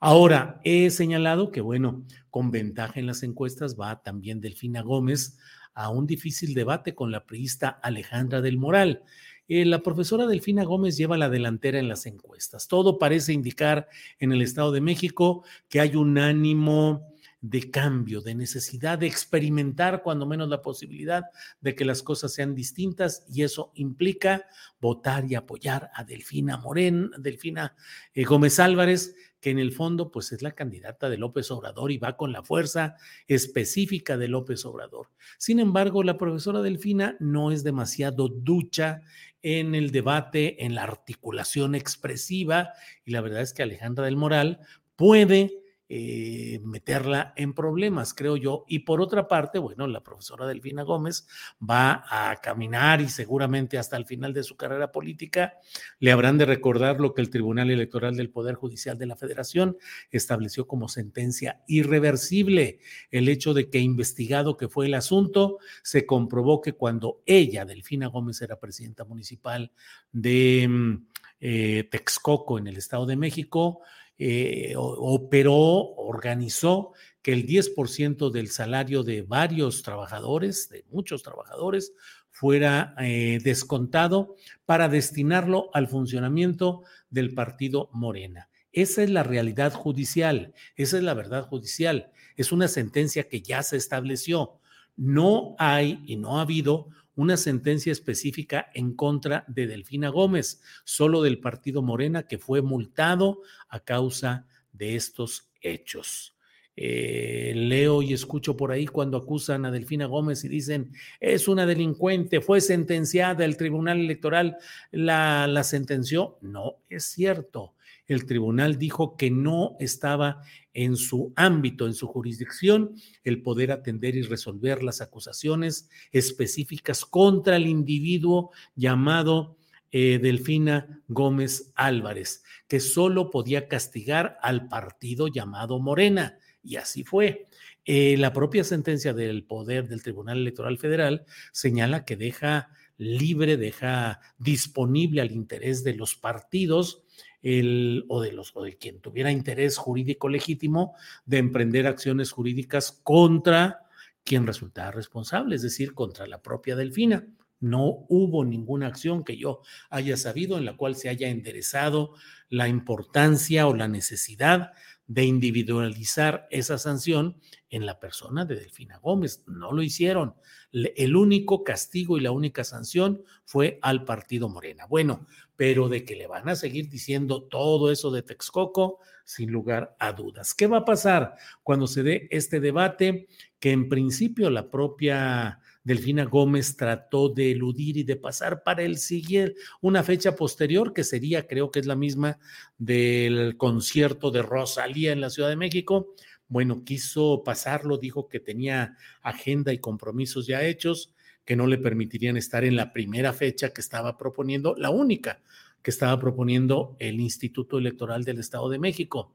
Ahora, 0.00 0.60
he 0.64 0.90
señalado 0.90 1.50
que, 1.50 1.62
bueno, 1.62 2.04
con 2.28 2.50
ventaja 2.50 3.00
en 3.00 3.06
las 3.06 3.22
encuestas 3.22 3.80
va 3.80 4.02
también 4.02 4.42
Delfina 4.42 4.82
Gómez 4.82 5.38
a 5.72 5.88
un 5.88 6.06
difícil 6.06 6.52
debate 6.52 6.94
con 6.94 7.10
la 7.10 7.24
priista 7.24 7.70
Alejandra 7.82 8.42
del 8.42 8.58
Moral. 8.58 9.02
Eh, 9.48 9.64
la 9.64 9.82
profesora 9.82 10.26
Delfina 10.26 10.64
Gómez 10.64 10.98
lleva 10.98 11.16
la 11.16 11.30
delantera 11.30 11.78
en 11.78 11.88
las 11.88 12.04
encuestas. 12.04 12.68
Todo 12.68 12.98
parece 12.98 13.32
indicar 13.32 13.88
en 14.18 14.30
el 14.30 14.42
Estado 14.42 14.72
de 14.72 14.82
México 14.82 15.42
que 15.70 15.80
hay 15.80 15.96
un 15.96 16.18
ánimo 16.18 17.15
de 17.40 17.70
cambio, 17.70 18.22
de 18.22 18.34
necesidad 18.34 18.98
de 18.98 19.06
experimentar 19.06 20.02
cuando 20.02 20.26
menos 20.26 20.48
la 20.48 20.62
posibilidad 20.62 21.24
de 21.60 21.74
que 21.74 21.84
las 21.84 22.02
cosas 22.02 22.32
sean 22.32 22.54
distintas 22.54 23.24
y 23.28 23.42
eso 23.42 23.72
implica 23.74 24.46
votar 24.80 25.30
y 25.30 25.34
apoyar 25.34 25.90
a 25.94 26.04
Delfina 26.04 26.56
Morén, 26.56 27.10
Delfina 27.18 27.76
eh, 28.14 28.24
Gómez 28.24 28.58
Álvarez, 28.58 29.14
que 29.40 29.50
en 29.50 29.58
el 29.58 29.72
fondo 29.72 30.10
pues 30.10 30.32
es 30.32 30.42
la 30.42 30.52
candidata 30.52 31.08
de 31.08 31.18
López 31.18 31.50
Obrador 31.50 31.92
y 31.92 31.98
va 31.98 32.16
con 32.16 32.32
la 32.32 32.42
fuerza 32.42 32.96
específica 33.28 34.16
de 34.16 34.28
López 34.28 34.64
Obrador. 34.64 35.10
Sin 35.38 35.60
embargo, 35.60 36.02
la 36.02 36.18
profesora 36.18 36.62
Delfina 36.62 37.16
no 37.20 37.52
es 37.52 37.62
demasiado 37.62 38.28
ducha 38.28 39.02
en 39.42 39.74
el 39.74 39.92
debate, 39.92 40.64
en 40.64 40.74
la 40.74 40.82
articulación 40.82 41.74
expresiva 41.74 42.72
y 43.04 43.12
la 43.12 43.20
verdad 43.20 43.42
es 43.42 43.52
que 43.52 43.62
Alejandra 43.62 44.06
del 44.06 44.16
Moral 44.16 44.60
puede 44.96 45.65
eh, 45.88 46.60
meterla 46.64 47.32
en 47.36 47.54
problemas, 47.54 48.12
creo 48.12 48.36
yo. 48.36 48.64
Y 48.66 48.80
por 48.80 49.00
otra 49.00 49.28
parte, 49.28 49.58
bueno, 49.58 49.86
la 49.86 50.02
profesora 50.02 50.46
Delfina 50.46 50.82
Gómez 50.82 51.28
va 51.58 52.04
a 52.08 52.36
caminar 52.40 53.00
y 53.00 53.08
seguramente 53.08 53.78
hasta 53.78 53.96
el 53.96 54.04
final 54.04 54.32
de 54.32 54.42
su 54.42 54.56
carrera 54.56 54.90
política 54.90 55.54
le 56.00 56.10
habrán 56.10 56.38
de 56.38 56.44
recordar 56.44 57.00
lo 57.00 57.14
que 57.14 57.22
el 57.22 57.30
Tribunal 57.30 57.70
Electoral 57.70 58.16
del 58.16 58.30
Poder 58.30 58.56
Judicial 58.56 58.98
de 58.98 59.06
la 59.06 59.14
Federación 59.14 59.76
estableció 60.10 60.66
como 60.66 60.88
sentencia 60.88 61.62
irreversible. 61.68 62.80
El 63.10 63.28
hecho 63.28 63.54
de 63.54 63.70
que 63.70 63.78
investigado 63.78 64.56
que 64.56 64.68
fue 64.68 64.86
el 64.86 64.94
asunto, 64.94 65.58
se 65.82 66.04
comprobó 66.04 66.60
que 66.60 66.72
cuando 66.72 67.22
ella, 67.26 67.64
Delfina 67.64 68.08
Gómez, 68.08 68.42
era 68.42 68.58
presidenta 68.58 69.04
municipal 69.04 69.70
de 70.12 70.66
mm, 70.68 71.06
eh, 71.40 71.88
Texcoco 71.90 72.58
en 72.58 72.66
el 72.66 72.76
Estado 72.76 73.06
de 73.06 73.16
México, 73.16 73.82
eh, 74.18 74.74
operó, 74.76 75.94
organizó 75.96 76.92
que 77.22 77.32
el 77.32 77.46
10% 77.46 78.30
del 78.30 78.48
salario 78.48 79.02
de 79.02 79.22
varios 79.22 79.82
trabajadores, 79.82 80.68
de 80.68 80.84
muchos 80.90 81.22
trabajadores, 81.22 81.92
fuera 82.30 82.94
eh, 82.98 83.38
descontado 83.42 84.36
para 84.64 84.88
destinarlo 84.88 85.70
al 85.72 85.88
funcionamiento 85.88 86.82
del 87.10 87.34
partido 87.34 87.88
Morena. 87.92 88.48
Esa 88.72 89.02
es 89.02 89.10
la 89.10 89.22
realidad 89.22 89.72
judicial, 89.72 90.52
esa 90.76 90.98
es 90.98 91.02
la 91.02 91.14
verdad 91.14 91.46
judicial, 91.46 92.10
es 92.36 92.52
una 92.52 92.68
sentencia 92.68 93.28
que 93.28 93.40
ya 93.40 93.62
se 93.62 93.76
estableció. 93.76 94.60
no 94.96 95.56
hay 95.58 96.02
y 96.06 96.16
no 96.16 96.38
ha 96.38 96.42
habido 96.42 96.88
una 97.16 97.36
sentencia 97.36 97.90
específica 97.90 98.70
en 98.74 98.94
contra 98.94 99.44
de 99.48 99.66
Delfina 99.66 100.10
Gómez, 100.10 100.62
solo 100.84 101.22
del 101.22 101.40
partido 101.40 101.82
Morena 101.82 102.28
que 102.28 102.38
fue 102.38 102.62
multado 102.62 103.40
a 103.68 103.80
causa 103.80 104.46
de 104.72 104.94
estos 104.96 105.50
hechos. 105.60 106.36
Eh, 106.78 107.54
leo 107.56 108.02
y 108.02 108.12
escucho 108.12 108.54
por 108.54 108.70
ahí 108.70 108.86
cuando 108.86 109.16
acusan 109.16 109.64
a 109.64 109.70
Delfina 109.70 110.04
Gómez 110.04 110.44
y 110.44 110.48
dicen 110.48 110.92
es 111.20 111.48
una 111.48 111.64
delincuente, 111.64 112.42
fue 112.42 112.60
sentenciada, 112.60 113.46
el 113.46 113.56
Tribunal 113.56 113.98
Electoral 113.98 114.58
la, 114.90 115.46
la 115.46 115.64
sentenció. 115.64 116.38
No 116.42 116.82
es 116.90 117.04
cierto. 117.04 117.75
El 118.06 118.26
tribunal 118.26 118.78
dijo 118.78 119.16
que 119.16 119.30
no 119.30 119.76
estaba 119.80 120.42
en 120.72 120.96
su 120.96 121.32
ámbito, 121.36 121.86
en 121.86 121.94
su 121.94 122.06
jurisdicción, 122.06 122.94
el 123.24 123.42
poder 123.42 123.72
atender 123.72 124.14
y 124.14 124.22
resolver 124.22 124.82
las 124.82 125.00
acusaciones 125.00 125.88
específicas 126.12 127.04
contra 127.04 127.56
el 127.56 127.66
individuo 127.66 128.50
llamado 128.74 129.56
eh, 129.90 130.18
Delfina 130.20 131.02
Gómez 131.08 131.72
Álvarez, 131.74 132.42
que 132.68 132.80
solo 132.80 133.30
podía 133.30 133.68
castigar 133.68 134.38
al 134.42 134.68
partido 134.68 135.28
llamado 135.28 135.78
Morena. 135.78 136.38
Y 136.62 136.76
así 136.76 137.04
fue. 137.04 137.48
Eh, 137.84 138.16
la 138.16 138.32
propia 138.32 138.64
sentencia 138.64 139.14
del 139.14 139.44
poder 139.44 139.88
del 139.88 140.02
Tribunal 140.02 140.38
Electoral 140.38 140.76
Federal 140.78 141.24
señala 141.52 142.04
que 142.04 142.16
deja 142.16 142.70
libre, 142.98 143.56
deja 143.56 144.20
disponible 144.38 145.20
al 145.20 145.30
interés 145.30 145.84
de 145.84 145.94
los 145.94 146.16
partidos 146.16 147.05
el, 147.46 148.04
o, 148.08 148.20
de 148.20 148.32
los, 148.32 148.50
o 148.56 148.64
de 148.64 148.76
quien 148.76 149.00
tuviera 149.00 149.30
interés 149.30 149.76
jurídico 149.78 150.28
legítimo 150.28 150.96
de 151.26 151.38
emprender 151.38 151.86
acciones 151.86 152.32
jurídicas 152.32 153.00
contra 153.04 153.86
quien 154.24 154.48
resultara 154.48 154.90
responsable, 154.90 155.54
es 155.54 155.62
decir, 155.62 155.94
contra 155.94 156.26
la 156.26 156.42
propia 156.42 156.74
Delfina. 156.74 157.24
No 157.60 158.04
hubo 158.08 158.44
ninguna 158.44 158.88
acción 158.88 159.22
que 159.22 159.36
yo 159.36 159.62
haya 159.90 160.16
sabido 160.16 160.58
en 160.58 160.64
la 160.64 160.76
cual 160.76 160.96
se 160.96 161.08
haya 161.08 161.28
enderezado 161.28 162.14
la 162.48 162.66
importancia 162.66 163.68
o 163.68 163.74
la 163.74 163.86
necesidad 163.86 164.72
de 165.06 165.24
individualizar 165.24 166.48
esa 166.50 166.78
sanción 166.78 167.36
en 167.70 167.86
la 167.86 168.00
persona 168.00 168.44
de 168.44 168.56
Delfina 168.56 168.98
Gómez. 168.98 169.44
No 169.46 169.70
lo 169.70 169.82
hicieron. 169.82 170.34
El 170.72 171.14
único 171.14 171.62
castigo 171.62 172.18
y 172.18 172.20
la 172.20 172.32
única 172.32 172.64
sanción 172.64 173.22
fue 173.44 173.78
al 173.82 174.04
partido 174.04 174.48
Morena. 174.48 174.86
Bueno, 174.86 175.26
pero 175.56 175.88
de 175.88 176.04
que 176.04 176.16
le 176.16 176.26
van 176.26 176.48
a 176.48 176.56
seguir 176.56 176.88
diciendo 176.88 177.42
todo 177.42 177.90
eso 177.90 178.10
de 178.10 178.22
Texcoco, 178.22 179.00
sin 179.24 179.50
lugar 179.50 179.96
a 179.98 180.12
dudas. 180.12 180.54
¿Qué 180.54 180.66
va 180.66 180.78
a 180.78 180.84
pasar 180.84 181.34
cuando 181.62 181.86
se 181.86 182.02
dé 182.02 182.28
este 182.30 182.60
debate? 182.60 183.26
Que 183.58 183.72
en 183.72 183.88
principio 183.88 184.50
la 184.50 184.70
propia 184.70 185.60
Delfina 185.82 186.24
Gómez 186.24 186.76
trató 186.76 187.28
de 187.28 187.52
eludir 187.52 187.96
y 187.96 188.02
de 188.02 188.16
pasar 188.16 188.62
para 188.62 188.82
el 188.82 188.98
siguiente, 188.98 189.54
una 189.80 190.02
fecha 190.02 190.36
posterior 190.36 190.92
que 190.92 191.04
sería, 191.04 191.46
creo 191.46 191.70
que 191.70 191.80
es 191.80 191.86
la 191.86 191.96
misma 191.96 192.38
del 192.76 193.56
concierto 193.56 194.30
de 194.30 194.42
Rosalía 194.42 195.12
en 195.12 195.20
la 195.20 195.30
Ciudad 195.30 195.48
de 195.48 195.56
México. 195.56 196.14
Bueno, 196.48 196.84
quiso 196.84 197.42
pasarlo, 197.44 197.98
dijo 197.98 198.28
que 198.28 198.40
tenía 198.40 198.96
agenda 199.22 199.72
y 199.72 199.78
compromisos 199.78 200.46
ya 200.46 200.62
hechos, 200.64 201.12
que 201.46 201.56
no 201.56 201.66
le 201.66 201.78
permitirían 201.78 202.36
estar 202.36 202.64
en 202.64 202.76
la 202.76 202.92
primera 202.92 203.32
fecha 203.32 203.70
que 203.70 203.80
estaba 203.80 204.18
proponiendo, 204.18 204.74
la 204.76 204.90
única 204.90 205.40
que 205.80 205.92
estaba 205.92 206.18
proponiendo 206.18 206.96
el 206.98 207.20
Instituto 207.20 207.78
Electoral 207.78 208.24
del 208.24 208.40
Estado 208.40 208.68
de 208.68 208.80
México. 208.80 209.32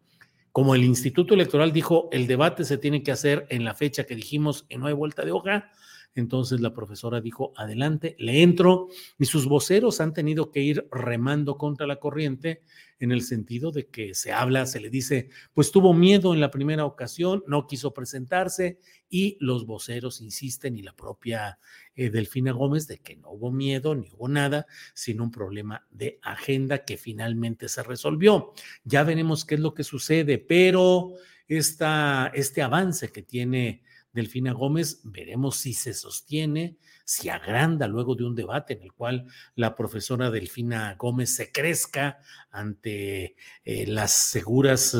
Como 0.51 0.75
el 0.75 0.83
Instituto 0.83 1.33
Electoral 1.33 1.71
dijo, 1.71 2.09
el 2.11 2.27
debate 2.27 2.65
se 2.65 2.77
tiene 2.77 3.01
que 3.01 3.13
hacer 3.13 3.47
en 3.49 3.63
la 3.63 3.73
fecha 3.73 4.03
que 4.03 4.17
dijimos 4.17 4.65
y 4.67 4.77
no 4.77 4.87
hay 4.87 4.93
vuelta 4.93 5.23
de 5.23 5.31
hoja, 5.31 5.71
entonces 6.13 6.59
la 6.59 6.73
profesora 6.73 7.21
dijo, 7.21 7.53
adelante, 7.55 8.15
le 8.19 8.41
entro 8.41 8.87
y 9.17 9.25
sus 9.25 9.47
voceros 9.47 10.01
han 10.01 10.13
tenido 10.13 10.51
que 10.51 10.61
ir 10.61 10.87
remando 10.91 11.57
contra 11.57 11.87
la 11.87 11.97
corriente 11.97 12.61
en 12.99 13.11
el 13.11 13.23
sentido 13.23 13.71
de 13.71 13.87
que 13.87 14.13
se 14.13 14.31
habla, 14.31 14.65
se 14.65 14.79
le 14.79 14.89
dice, 14.89 15.29
pues 15.53 15.71
tuvo 15.71 15.93
miedo 15.93 16.33
en 16.33 16.39
la 16.39 16.51
primera 16.51 16.85
ocasión, 16.85 17.43
no 17.47 17.65
quiso 17.65 17.93
presentarse 17.93 18.77
y 19.09 19.37
los 19.39 19.65
voceros 19.65 20.21
insisten 20.21 20.77
y 20.77 20.83
la 20.83 20.95
propia 20.95 21.57
eh, 21.95 22.09
Delfina 22.09 22.51
Gómez 22.51 22.87
de 22.87 22.99
que 22.99 23.15
no 23.15 23.31
hubo 23.31 23.51
miedo 23.51 23.95
ni 23.95 24.11
hubo 24.11 24.27
nada, 24.27 24.67
sino 24.93 25.23
un 25.23 25.31
problema 25.31 25.87
de 25.89 26.19
agenda 26.21 26.85
que 26.85 26.97
finalmente 26.97 27.69
se 27.69 27.83
resolvió. 27.83 28.53
Ya 28.83 29.03
veremos 29.03 29.45
qué 29.45 29.55
es 29.55 29.61
lo 29.61 29.73
que 29.73 29.83
sucede, 29.83 30.37
pero 30.37 31.13
esta, 31.47 32.31
este 32.33 32.61
avance 32.61 33.11
que 33.11 33.23
tiene 33.23 33.81
Delfina 34.13 34.51
Gómez, 34.53 35.01
veremos 35.03 35.57
si 35.57 35.73
se 35.73 35.93
sostiene, 35.93 36.77
si 37.05 37.29
agranda 37.29 37.87
luego 37.87 38.15
de 38.15 38.25
un 38.25 38.35
debate 38.35 38.73
en 38.73 38.83
el 38.83 38.93
cual 38.93 39.27
la 39.55 39.75
profesora 39.75 40.29
Delfina 40.29 40.95
Gómez 40.97 41.35
se 41.35 41.51
crezca 41.51 42.19
ante 42.49 43.35
eh, 43.63 43.87
las 43.87 44.11
seguras, 44.11 44.97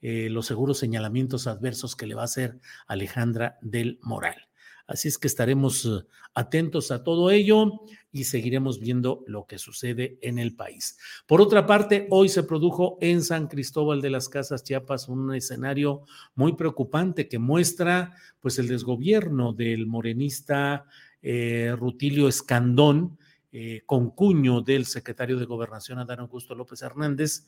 eh, 0.00 0.28
los 0.30 0.46
seguros 0.46 0.78
señalamientos 0.78 1.46
adversos 1.46 1.96
que 1.96 2.06
le 2.06 2.14
va 2.14 2.22
a 2.22 2.26
hacer 2.26 2.60
Alejandra 2.86 3.58
del 3.62 3.98
Moral. 4.02 4.49
Así 4.90 5.06
es 5.06 5.18
que 5.18 5.28
estaremos 5.28 5.84
eh, 5.84 6.04
atentos 6.34 6.90
a 6.90 7.04
todo 7.04 7.30
ello 7.30 7.82
y 8.10 8.24
seguiremos 8.24 8.80
viendo 8.80 9.22
lo 9.28 9.46
que 9.46 9.56
sucede 9.56 10.18
en 10.20 10.40
el 10.40 10.56
país. 10.56 10.98
Por 11.28 11.40
otra 11.40 11.64
parte, 11.64 12.08
hoy 12.10 12.28
se 12.28 12.42
produjo 12.42 12.98
en 13.00 13.22
San 13.22 13.46
Cristóbal 13.46 14.00
de 14.00 14.10
las 14.10 14.28
Casas 14.28 14.64
Chiapas 14.64 15.08
un 15.08 15.32
escenario 15.32 16.02
muy 16.34 16.54
preocupante 16.54 17.28
que 17.28 17.38
muestra 17.38 18.16
pues 18.40 18.58
el 18.58 18.66
desgobierno 18.66 19.52
del 19.52 19.86
morenista 19.86 20.86
eh, 21.22 21.72
Rutilio 21.78 22.26
Escandón, 22.26 23.16
eh, 23.52 23.82
con 23.86 24.10
cuño 24.10 24.60
del 24.60 24.86
secretario 24.86 25.38
de 25.38 25.44
Gobernación 25.44 26.00
Adán 26.00 26.18
Augusto 26.18 26.56
López 26.56 26.82
Hernández. 26.82 27.46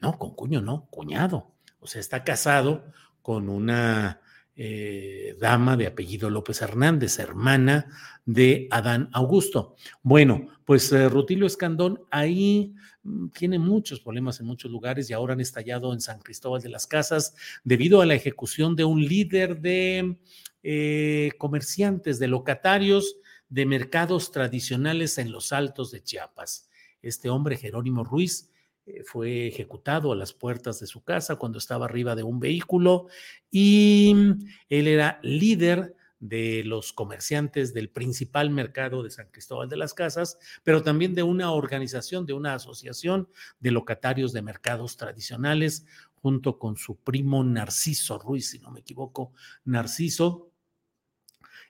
No, 0.00 0.16
con 0.16 0.36
cuño 0.36 0.60
no, 0.60 0.86
cuñado. 0.88 1.50
O 1.80 1.88
sea, 1.88 2.00
está 2.00 2.22
casado 2.22 2.92
con 3.22 3.48
una 3.48 4.20
eh, 4.58 5.36
dama 5.38 5.76
de 5.76 5.86
apellido 5.86 6.30
López 6.30 6.62
Hernández, 6.62 7.18
hermana 7.18 7.88
de 8.24 8.68
Adán 8.70 9.10
Augusto. 9.12 9.76
Bueno, 10.02 10.48
pues 10.64 10.90
eh, 10.92 11.10
Rutilio 11.10 11.46
Escandón 11.46 12.00
ahí 12.10 12.74
mm, 13.02 13.28
tiene 13.28 13.58
muchos 13.58 14.00
problemas 14.00 14.40
en 14.40 14.46
muchos 14.46 14.70
lugares 14.70 15.10
y 15.10 15.12
ahora 15.12 15.34
han 15.34 15.40
estallado 15.40 15.92
en 15.92 16.00
San 16.00 16.20
Cristóbal 16.20 16.62
de 16.62 16.70
las 16.70 16.86
Casas 16.86 17.34
debido 17.64 18.00
a 18.00 18.06
la 18.06 18.14
ejecución 18.14 18.76
de 18.76 18.84
un 18.84 19.04
líder 19.04 19.60
de 19.60 20.16
eh, 20.62 21.32
comerciantes, 21.36 22.18
de 22.18 22.28
locatarios 22.28 23.16
de 23.48 23.66
mercados 23.66 24.32
tradicionales 24.32 25.18
en 25.18 25.32
los 25.32 25.52
altos 25.52 25.90
de 25.90 26.02
Chiapas. 26.02 26.68
Este 27.02 27.28
hombre, 27.28 27.56
Jerónimo 27.56 28.04
Ruiz, 28.04 28.50
fue 29.04 29.48
ejecutado 29.48 30.12
a 30.12 30.16
las 30.16 30.32
puertas 30.32 30.80
de 30.80 30.86
su 30.86 31.02
casa 31.02 31.36
cuando 31.36 31.58
estaba 31.58 31.86
arriba 31.86 32.14
de 32.14 32.22
un 32.22 32.40
vehículo 32.40 33.08
y 33.50 34.14
él 34.68 34.88
era 34.88 35.18
líder 35.22 35.96
de 36.20 36.62
los 36.64 36.92
comerciantes 36.92 37.74
del 37.74 37.90
principal 37.90 38.50
mercado 38.50 39.02
de 39.02 39.10
San 39.10 39.28
Cristóbal 39.30 39.68
de 39.68 39.76
las 39.76 39.94
Casas, 39.94 40.38
pero 40.62 40.82
también 40.82 41.14
de 41.14 41.22
una 41.22 41.52
organización, 41.52 42.26
de 42.26 42.32
una 42.32 42.54
asociación 42.54 43.28
de 43.60 43.70
locatarios 43.70 44.32
de 44.32 44.42
mercados 44.42 44.96
tradicionales, 44.96 45.84
junto 46.14 46.58
con 46.58 46.76
su 46.76 46.96
primo 46.96 47.44
Narciso 47.44 48.18
Ruiz, 48.18 48.50
si 48.50 48.58
no 48.58 48.70
me 48.70 48.80
equivoco, 48.80 49.32
Narciso. 49.64 50.50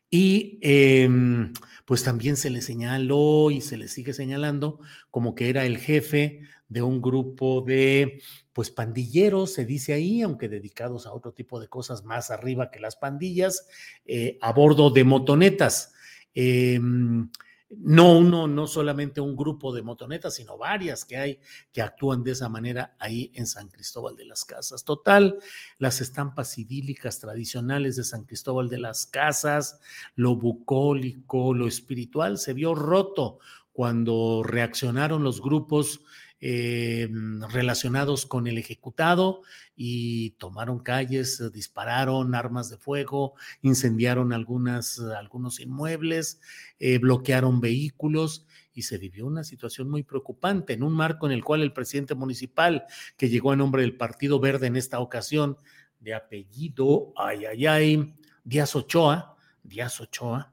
Y 0.08 0.61
em, 0.62 1.52
pues 1.85 2.04
también 2.04 2.37
se 2.37 2.49
le 2.49 2.62
señaló 2.62 3.50
y 3.50 3.61
se 3.61 3.76
le 3.76 3.88
sigue 3.88 4.12
señalando 4.12 4.78
como 5.11 5.35
que 5.35 5.49
era 5.49 5.66
el 5.66 5.78
jefe 5.78 6.42
de 6.68 6.82
un 6.82 7.00
grupo 7.00 7.61
de, 7.61 8.23
pues, 8.52 8.70
pandilleros, 8.70 9.52
se 9.52 9.64
dice 9.64 9.92
ahí, 9.92 10.23
aunque 10.23 10.49
dedicados 10.49 11.06
a 11.06 11.12
otro 11.12 11.32
tipo 11.32 11.61
de 11.61 11.68
cosas 11.68 12.04
más 12.04 12.30
arriba 12.30 12.70
que 12.70 12.80
las 12.80 12.96
pandillas, 12.96 13.68
eh, 14.04 14.38
a 14.40 14.52
bordo 14.52 14.90
de 14.90 15.04
motonetas. 15.04 15.92
Em, 16.35 17.30
no 17.68 18.18
uno, 18.18 18.46
no 18.46 18.66
solamente 18.66 19.20
un 19.20 19.35
grupo 19.35 19.75
de 19.75 19.82
motonetas, 19.82 20.35
sino 20.35 20.56
varias 20.56 21.04
que 21.04 21.16
hay 21.16 21.40
que 21.73 21.82
actúan 21.82 22.23
de 22.23 22.32
esa 22.32 22.49
manera 22.49 22.94
ahí 22.99 23.32
en 23.35 23.46
San 23.46 23.68
Cristóbal 23.68 24.16
de 24.16 24.25
las 24.25 24.44
Casas. 24.44 24.85
Total, 24.85 25.38
las 25.78 26.00
estampas 26.00 26.58
idílicas 26.58 27.18
tradicionales 27.18 27.96
de 27.96 28.04
San 28.04 28.25
Cristóbal 28.25 28.68
de 28.68 28.78
las 28.78 29.06
Casas, 29.06 29.80
lo 30.14 30.37
bucólico, 30.37 31.54
lo 31.54 31.66
espiritual, 31.66 32.38
se 32.38 32.52
vio 32.52 32.75
roto 32.75 33.38
cuando 33.73 34.42
reaccionaron 34.44 35.25
los 35.25 35.42
grupos 35.42 36.02
eh, 36.40 37.09
relacionados 37.50 38.26
con 38.26 38.47
el 38.47 38.59
ejecutado 38.59 39.40
y 39.75 40.31
tomaron 40.33 40.81
calles, 40.81 41.40
eh, 41.40 41.50
dispararon 41.50 42.35
armas 42.35 42.69
de 42.69 42.76
fuego, 42.76 43.35
incendiaron 43.62 44.33
algunas, 44.33 44.99
algunos 44.99 45.61
inmuebles, 45.61 46.40
eh, 46.78 46.99
bloquearon 46.99 47.61
vehículos 47.61 48.47
y 48.75 48.83
se 48.83 48.99
vivió 48.99 49.26
una 49.26 49.45
situación 49.45 49.88
muy 49.88 50.02
preocupante 50.02 50.75
en 50.75 50.83
un 50.83 50.93
marco 50.93 51.25
en 51.26 51.33
el 51.33 51.43
cual 51.43 51.62
el 51.62 51.73
presidente 51.73 52.14
municipal, 52.14 52.85
que 53.16 53.31
llegó 53.31 53.52
a 53.52 53.57
nombre 53.57 53.81
del 53.81 53.97
Partido 53.97 54.38
Verde 54.38 54.66
en 54.66 54.76
esta 54.76 55.00
ocasión, 55.00 55.57
de 56.00 56.12
apellido, 56.12 57.14
ay, 57.16 57.47
ay, 57.47 57.66
ay, 57.66 58.14
Díaz 58.45 58.76
Ochoa, 58.76 59.37
Díaz 59.62 60.00
Ochoa. 60.00 60.52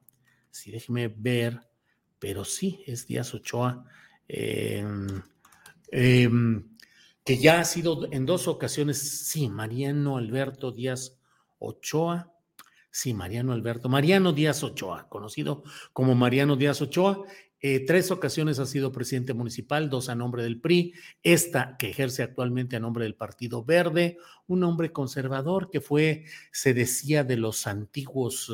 Sí, 0.50 0.72
déjeme 0.72 1.10
ver, 1.10 1.60
pero 2.20 2.46
sí, 2.46 2.84
es 2.88 3.06
Díaz 3.06 3.34
Ochoa. 3.34 3.86
Em, 4.28 5.22
em, 5.93 6.67
que 7.23 7.38
ya 7.38 7.59
ha 7.59 7.65
sido 7.65 8.12
en 8.12 8.25
dos 8.25 8.47
ocasiones, 8.47 9.27
sí, 9.27 9.47
Mariano 9.50 10.17
Alberto 10.17 10.71
Díaz 10.71 11.19
Ochoa. 11.59 12.31
Sí, 12.91 13.13
Mariano 13.13 13.53
Alberto, 13.53 13.89
Mariano 13.89 14.33
Díaz 14.33 14.63
Ochoa, 14.63 15.09
conocido 15.09 15.63
como 15.93 16.13
Mariano 16.13 16.55
Díaz 16.55 16.79
Ochoa, 16.79 17.25
eh, 17.65 17.85
tres 17.85 18.12
ocasiones 18.12 18.59
ha 18.59 18.65
sido 18.65 18.91
presidente 18.91 19.33
municipal, 19.33 19.89
dos 19.89 20.09
a 20.09 20.15
nombre 20.15 20.43
del 20.43 20.59
PRI, 20.59 20.93
esta 21.23 21.77
que 21.79 21.91
ejerce 21.91 22.21
actualmente 22.21 22.75
a 22.75 22.81
nombre 22.81 23.05
del 23.05 23.15
Partido 23.15 23.63
Verde, 23.63 24.17
un 24.47 24.65
hombre 24.65 24.91
conservador 24.91 25.69
que 25.71 25.79
fue, 25.79 26.25
se 26.51 26.73
decía, 26.73 27.23
de 27.23 27.38
los 27.38 27.65
antiguos, 27.65 28.51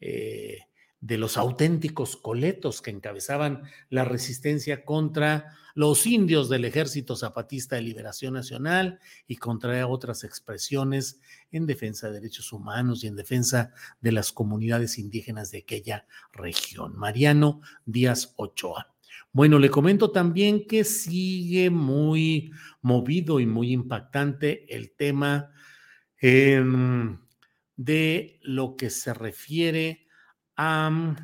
eh, 0.00 0.58
de 1.00 1.18
los 1.18 1.36
auténticos 1.36 2.16
coletos 2.16 2.82
que 2.82 2.90
encabezaban 2.90 3.62
la 3.90 4.04
resistencia 4.04 4.84
contra 4.84 5.56
los 5.74 6.06
indios 6.06 6.48
del 6.48 6.64
Ejército 6.64 7.16
Zapatista 7.16 7.76
de 7.76 7.82
Liberación 7.82 8.32
Nacional 8.32 8.98
y 9.26 9.36
contra 9.36 9.86
otras 9.86 10.24
expresiones 10.24 11.20
en 11.52 11.66
defensa 11.66 12.08
de 12.08 12.14
derechos 12.14 12.50
humanos 12.52 13.04
y 13.04 13.08
en 13.08 13.16
defensa 13.16 13.74
de 14.00 14.12
las 14.12 14.32
comunidades 14.32 14.98
indígenas 14.98 15.50
de 15.50 15.58
aquella 15.58 16.06
región. 16.32 16.96
Mariano 16.96 17.60
Díaz 17.84 18.32
Ochoa. 18.36 18.94
Bueno, 19.32 19.58
le 19.58 19.68
comento 19.68 20.12
también 20.12 20.66
que 20.66 20.82
sigue 20.82 21.68
muy 21.68 22.52
movido 22.80 23.38
y 23.38 23.44
muy 23.44 23.70
impactante 23.72 24.74
el 24.74 24.92
tema 24.92 25.52
em, 26.22 27.18
de 27.76 28.40
lo 28.42 28.76
que 28.76 28.88
se 28.88 29.12
refiere 29.12 30.05
a 30.56 31.16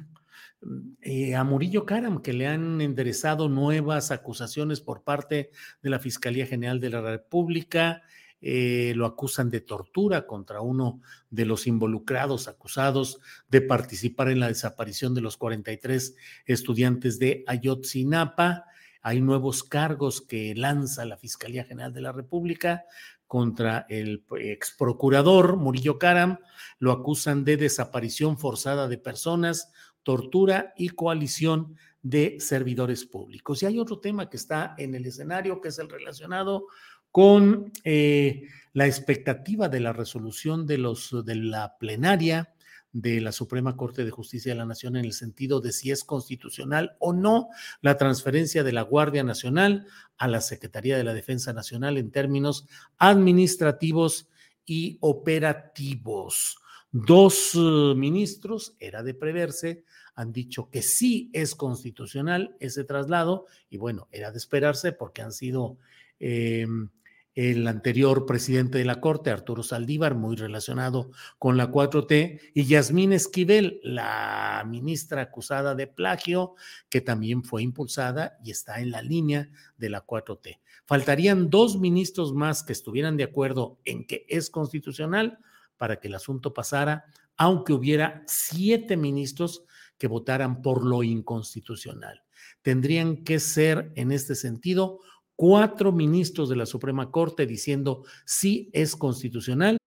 eh, 1.01 1.35
a 1.35 1.43
Murillo 1.43 1.85
Karam, 1.85 2.23
que 2.23 2.33
le 2.33 2.47
han 2.47 2.81
enderezado 2.81 3.49
nuevas 3.49 4.13
acusaciones 4.13 4.81
por 4.81 5.03
parte 5.03 5.51
de 5.83 5.91
la 5.91 5.99
Fiscalía 5.99 6.47
General 6.47 6.79
de 6.79 6.91
la 6.91 7.01
República. 7.01 8.03
Eh, 8.41 8.93
lo 8.97 9.07
acusan 9.07 9.51
de 9.51 9.61
tortura 9.61 10.27
contra 10.27 10.61
uno 10.61 11.01
de 11.31 11.47
los 11.47 11.67
involucrados 11.67 12.49
acusados 12.49 13.21
de 13.49 13.61
participar 13.61 14.31
en 14.31 14.41
la 14.41 14.49
desaparición 14.49 15.15
de 15.15 15.21
los 15.21 15.37
43 15.37 16.15
estudiantes 16.47 17.19
de 17.19 17.45
Ayotzinapa. 17.47 18.67
Hay 19.01 19.21
nuevos 19.21 19.65
cargos 19.65 20.21
que 20.21 20.55
lanza 20.55 21.05
la 21.05 21.17
Fiscalía 21.17 21.65
General 21.65 21.93
de 21.93 22.03
la 22.03 22.13
República 22.13 22.85
contra 23.33 23.87
el 23.89 24.27
ex 24.41 24.73
procurador 24.73 25.57
Murillo 25.57 25.99
Karam. 25.99 26.37
Lo 26.79 26.93
acusan 26.93 27.47
de 27.47 27.57
desaparición 27.57 28.37
forzada 28.37 28.89
de 28.89 28.99
personas, 28.99 29.73
tortura 30.03 30.75
y 30.77 30.91
coalición 30.91 31.79
de 32.03 32.37
servidores 32.41 33.07
públicos. 33.07 33.63
Y 33.63 33.67
hay 33.67 33.79
otro 33.79 34.01
tema 34.01 34.29
que 34.29 34.37
está 34.37 34.75
en 34.77 34.95
el 34.95 35.07
escenario, 35.07 35.63
que 35.63 35.69
es 35.69 35.79
el 35.79 35.89
relacionado 35.89 36.67
con 37.11 37.73
eh, 37.85 38.49
la 38.75 38.87
expectativa 38.87 39.71
de 39.71 39.81
la 39.81 39.95
resolución 39.95 40.67
de, 40.67 40.77
los, 40.77 41.25
de 41.25 41.37
la 41.37 41.79
plenaria 41.79 42.53
de 42.93 43.21
la 43.21 43.33
Suprema 43.33 43.77
Corte 43.77 44.05
de 44.05 44.11
Justicia 44.11 44.53
de 44.53 44.59
la 44.59 44.67
Nación 44.67 44.97
en 44.97 45.05
el 45.05 45.13
sentido 45.13 45.61
de 45.61 45.73
si 45.73 45.91
es 45.91 46.05
constitucional 46.05 46.97
o 46.99 47.13
no 47.13 47.49
la 47.81 47.97
transferencia 47.97 48.63
de 48.63 48.73
la 48.73 48.83
Guardia 48.83 49.25
Nacional 49.25 49.87
a 50.19 50.29
la 50.29 50.41
Secretaría 50.41 50.97
de 50.97 51.05
la 51.05 51.15
Defensa 51.15 51.53
Nacional 51.53 51.97
en 51.97 52.11
términos 52.11 52.67
administrativos 52.99 54.29
y 54.67 54.99
operativos. 55.01 56.59
Dos 56.91 57.55
uh, 57.55 57.95
ministros, 57.97 58.77
era 58.79 59.03
de 59.03 59.15
preverse, 59.15 59.85
han 60.15 60.31
dicho 60.31 60.69
que 60.69 60.83
sí 60.83 61.31
es 61.33 61.55
constitucional 61.55 62.55
ese 62.61 62.85
traslado 62.85 63.47
y 63.71 63.79
bueno, 63.79 64.09
era 64.13 64.31
de 64.31 64.37
esperarse 64.37 64.93
porque 64.93 65.23
han 65.23 65.33
sido 65.33 65.79
em, 66.21 66.91
el 67.35 67.67
anterior 67.67 68.27
presidente 68.27 68.79
de 68.79 68.85
la 68.85 69.01
Corte, 69.01 69.31
Arturo 69.31 69.63
Saldívar, 69.63 70.15
muy 70.15 70.37
relacionado 70.37 71.11
con 71.39 71.57
la 71.57 71.71
4T, 71.71 72.41
y 72.55 72.65
Yasmín 72.65 73.13
Esquivel, 73.13 73.81
la 73.83 74.65
ministra 74.69 75.23
acusada 75.23 75.75
de 75.75 75.87
plagio, 75.87 76.55
que 76.91 77.01
también 77.01 77.43
fue 77.43 77.63
impulsada 77.63 78.39
y 78.45 78.51
está 78.51 78.81
en 78.81 78.91
la 78.91 79.01
línea 79.01 79.51
de 79.79 79.89
la 79.89 80.05
4T. 80.05 80.59
Faltarían 80.85 81.49
dos 81.49 81.79
ministros 81.79 82.35
más 82.35 82.63
que 82.63 82.73
estuvieran 82.73 83.17
de 83.17 83.25
acuerdo 83.25 83.79
en 83.85 84.07
que 84.07 84.27
es 84.29 84.51
constitucional 84.51 85.39
para 85.79 86.01
que 86.01 86.09
el 86.09 86.15
asunto 86.15 86.53
pasara, 86.53 87.07
aunque 87.37 87.73
hubiera 87.73 88.23
siete 88.27 88.97
ministros 88.97 89.65
que 89.97 90.07
votaran 90.07 90.61
por 90.61 90.85
lo 90.85 91.03
inconstitucional. 91.03 92.23
Tendrían 92.61 93.25
que 93.25 93.41
ser, 93.41 93.93
en 93.97 94.13
este 94.13 94.35
sentido, 94.35 95.01
cuatro 95.37 95.93
ministros 95.93 96.49
de 96.49 96.57
la 96.57 96.67
Suprema 96.67 97.11
Corte 97.11 97.47
diciendo 97.47 98.05
sí 98.25 98.71
es 98.73 98.97
constitucional. 98.97 99.79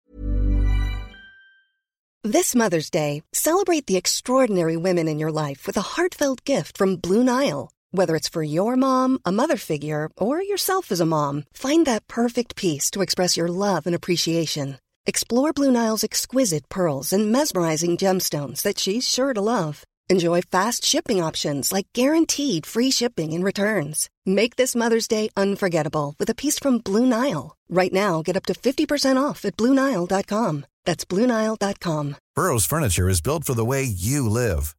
This 2.23 2.55
Mother's 2.55 2.89
Day, 2.89 3.21
celebrate 3.33 3.85
the 3.85 3.97
extraordinary 3.97 4.75
women 4.77 5.07
in 5.07 5.19
your 5.19 5.31
life 5.31 5.67
with 5.67 5.77
a 5.77 5.95
heartfelt 5.95 6.43
gift 6.43 6.75
from 6.75 6.95
Blue 6.95 7.23
Nile. 7.23 7.69
Whether 7.91 8.15
it's 8.15 8.27
for 8.27 8.41
your 8.41 8.75
mom, 8.75 9.19
a 9.25 9.31
mother 9.31 9.57
figure, 9.57 10.09
or 10.17 10.41
yourself 10.41 10.91
as 10.91 10.99
a 10.99 11.05
mom, 11.05 11.43
find 11.53 11.85
that 11.85 12.07
perfect 12.07 12.55
piece 12.55 12.89
to 12.91 13.03
express 13.03 13.37
your 13.37 13.47
love 13.47 13.85
and 13.85 13.95
appreciation. 13.95 14.79
Explore 15.05 15.53
Blue 15.53 15.71
Nile's 15.71 16.03
exquisite 16.03 16.67
pearls 16.67 17.13
and 17.13 17.31
mesmerizing 17.31 17.95
gemstones 17.95 18.63
that 18.63 18.79
she's 18.79 19.07
sure 19.07 19.35
to 19.35 19.41
love. 19.41 19.83
Enjoy 20.09 20.41
fast 20.41 20.83
shipping 20.83 21.21
options 21.21 21.71
like 21.71 21.85
guaranteed 21.93 22.65
free 22.65 22.89
shipping 22.89 23.33
and 23.33 23.43
returns. 23.43 24.09
Make 24.27 24.55
this 24.55 24.75
Mother's 24.75 25.07
Day 25.07 25.29
unforgettable 25.37 26.15
with 26.17 26.31
a 26.31 26.35
piece 26.35 26.57
from 26.57 26.79
Blue 26.79 27.05
Nile. 27.05 27.55
Right 27.69 27.93
now, 27.93 28.23
get 28.23 28.35
up 28.35 28.45
to 28.47 28.53
50% 28.53 29.23
off 29.23 29.45
at 29.45 29.55
BlueNile.com. 29.55 30.65
That's 30.83 31.05
BlueNile.com. 31.05 32.15
Burrow's 32.35 32.65
furniture 32.65 33.07
is 33.07 33.21
built 33.21 33.43
for 33.43 33.53
the 33.53 33.63
way 33.63 33.83
you 33.83 34.27
live. 34.27 34.75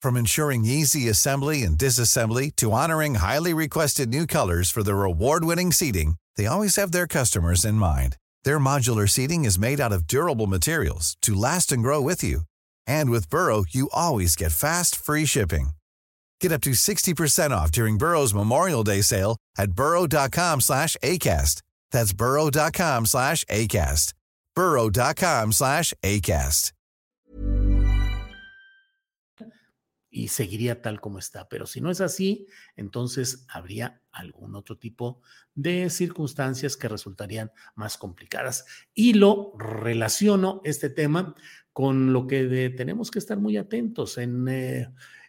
From 0.00 0.16
ensuring 0.16 0.64
easy 0.64 1.08
assembly 1.08 1.62
and 1.62 1.76
disassembly 1.76 2.56
to 2.56 2.72
honoring 2.72 3.16
highly 3.16 3.52
requested 3.52 4.08
new 4.08 4.26
colors 4.26 4.70
for 4.70 4.82
their 4.82 5.04
award-winning 5.04 5.72
seating, 5.72 6.16
they 6.36 6.46
always 6.46 6.76
have 6.76 6.92
their 6.92 7.06
customers 7.06 7.66
in 7.66 7.74
mind. 7.74 8.16
Their 8.44 8.58
modular 8.58 9.08
seating 9.08 9.44
is 9.44 9.58
made 9.58 9.80
out 9.80 9.92
of 9.92 10.06
durable 10.06 10.46
materials 10.46 11.16
to 11.22 11.34
last 11.34 11.70
and 11.70 11.82
grow 11.82 12.00
with 12.00 12.24
you. 12.24 12.42
And 12.86 13.10
with 13.10 13.28
Burrow, 13.30 13.64
you 13.68 13.88
always 13.92 14.36
get 14.36 14.52
fast, 14.52 14.96
free 14.96 15.26
shipping. 15.26 15.70
Get 16.40 16.52
up 16.52 16.62
to 16.62 16.70
60% 16.70 17.50
off 17.50 17.70
during 17.72 17.98
Burrow's 17.98 18.34
Memorial 18.34 18.84
Day 18.84 19.02
sale 19.02 19.36
at 19.58 19.72
burrow.com 19.72 20.60
slash 20.60 20.96
ACAST. 21.02 21.62
That's 21.90 22.12
burrow.com 22.12 23.06
slash 23.06 23.44
ACAST. 23.44 24.12
burrow.com 24.54 25.52
slash 25.52 25.92
ACAST. 26.02 26.72
Y 30.16 30.28
seguiría 30.28 30.80
tal 30.80 30.98
como 30.98 31.18
está. 31.18 31.46
Pero 31.46 31.66
si 31.66 31.82
no 31.82 31.90
es 31.90 32.00
así, 32.00 32.46
entonces 32.74 33.44
habría 33.48 34.00
algún 34.12 34.54
otro 34.54 34.78
tipo 34.78 35.20
de 35.54 35.90
circunstancias 35.90 36.78
que 36.78 36.88
resultarían 36.88 37.52
más 37.74 37.98
complicadas. 37.98 38.64
Y 38.94 39.12
lo 39.12 39.52
relaciono 39.58 40.62
este 40.64 40.88
tema 40.88 41.34
con 41.74 42.14
lo 42.14 42.26
que 42.26 42.70
tenemos 42.70 43.10
que 43.10 43.18
estar 43.18 43.38
muy 43.38 43.58
atentos. 43.58 44.16
En, 44.16 44.48
eh, 44.48 44.88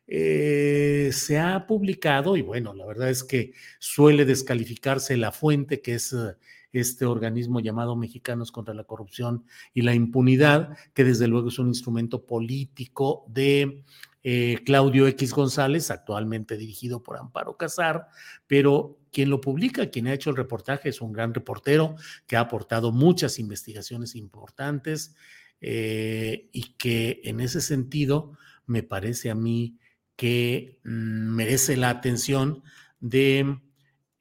eh, 0.10 1.10
se 1.12 1.38
ha 1.38 1.68
publicado, 1.68 2.38
y 2.38 2.42
bueno, 2.42 2.74
la 2.74 2.86
verdad 2.86 3.10
es 3.10 3.26
que 3.26 3.52
suele 3.78 4.24
descalificarse 4.24 5.18
la 5.18 5.34
fuente, 5.34 5.82
que 5.82 5.96
es 5.96 6.14
eh, 6.14 6.38
este 6.72 7.06
organismo 7.06 7.60
llamado 7.60 7.98
Mexicanos 7.98 8.54
contra 8.54 8.74
la 8.74 8.86
Corrupción 8.86 9.44
y 9.74 9.82
la 9.82 9.94
Impunidad, 9.94 10.78
que 10.94 11.04
desde 11.04 11.28
luego 11.28 11.50
es 11.50 11.60
un 11.60 11.68
instrumento 11.68 12.26
político 12.26 13.26
de 13.28 13.84
eh, 14.24 14.60
Claudio 14.66 15.08
X 15.08 15.34
González, 15.34 15.92
actualmente 15.92 16.56
dirigido 16.56 17.04
por 17.04 17.18
Amparo 17.18 17.58
Casar, 17.58 18.08
pero 18.48 19.00
quien 19.12 19.30
lo 19.30 19.42
publica, 19.42 19.90
quien 19.90 20.08
ha 20.08 20.14
hecho 20.14 20.30
el 20.30 20.38
reportaje, 20.38 20.88
es 20.88 21.02
un 21.02 21.12
gran 21.12 21.34
reportero 21.34 21.96
que 22.26 22.38
ha 22.38 22.42
aportado 22.42 22.94
muchas 22.94 23.40
investigaciones 23.40 24.16
importantes 24.16 25.16
y 25.60 26.76
que 26.78 27.22
en 27.24 27.40
ese 27.40 27.62
sentido 27.62 28.34
me 28.68 28.84
parece 28.84 29.32
a 29.32 29.36
mí 29.36 29.80
que 30.18 30.82
mm, 30.84 31.36
merece 31.36 31.78
la 31.78 31.90
atención 31.90 32.64
de, 33.00 33.60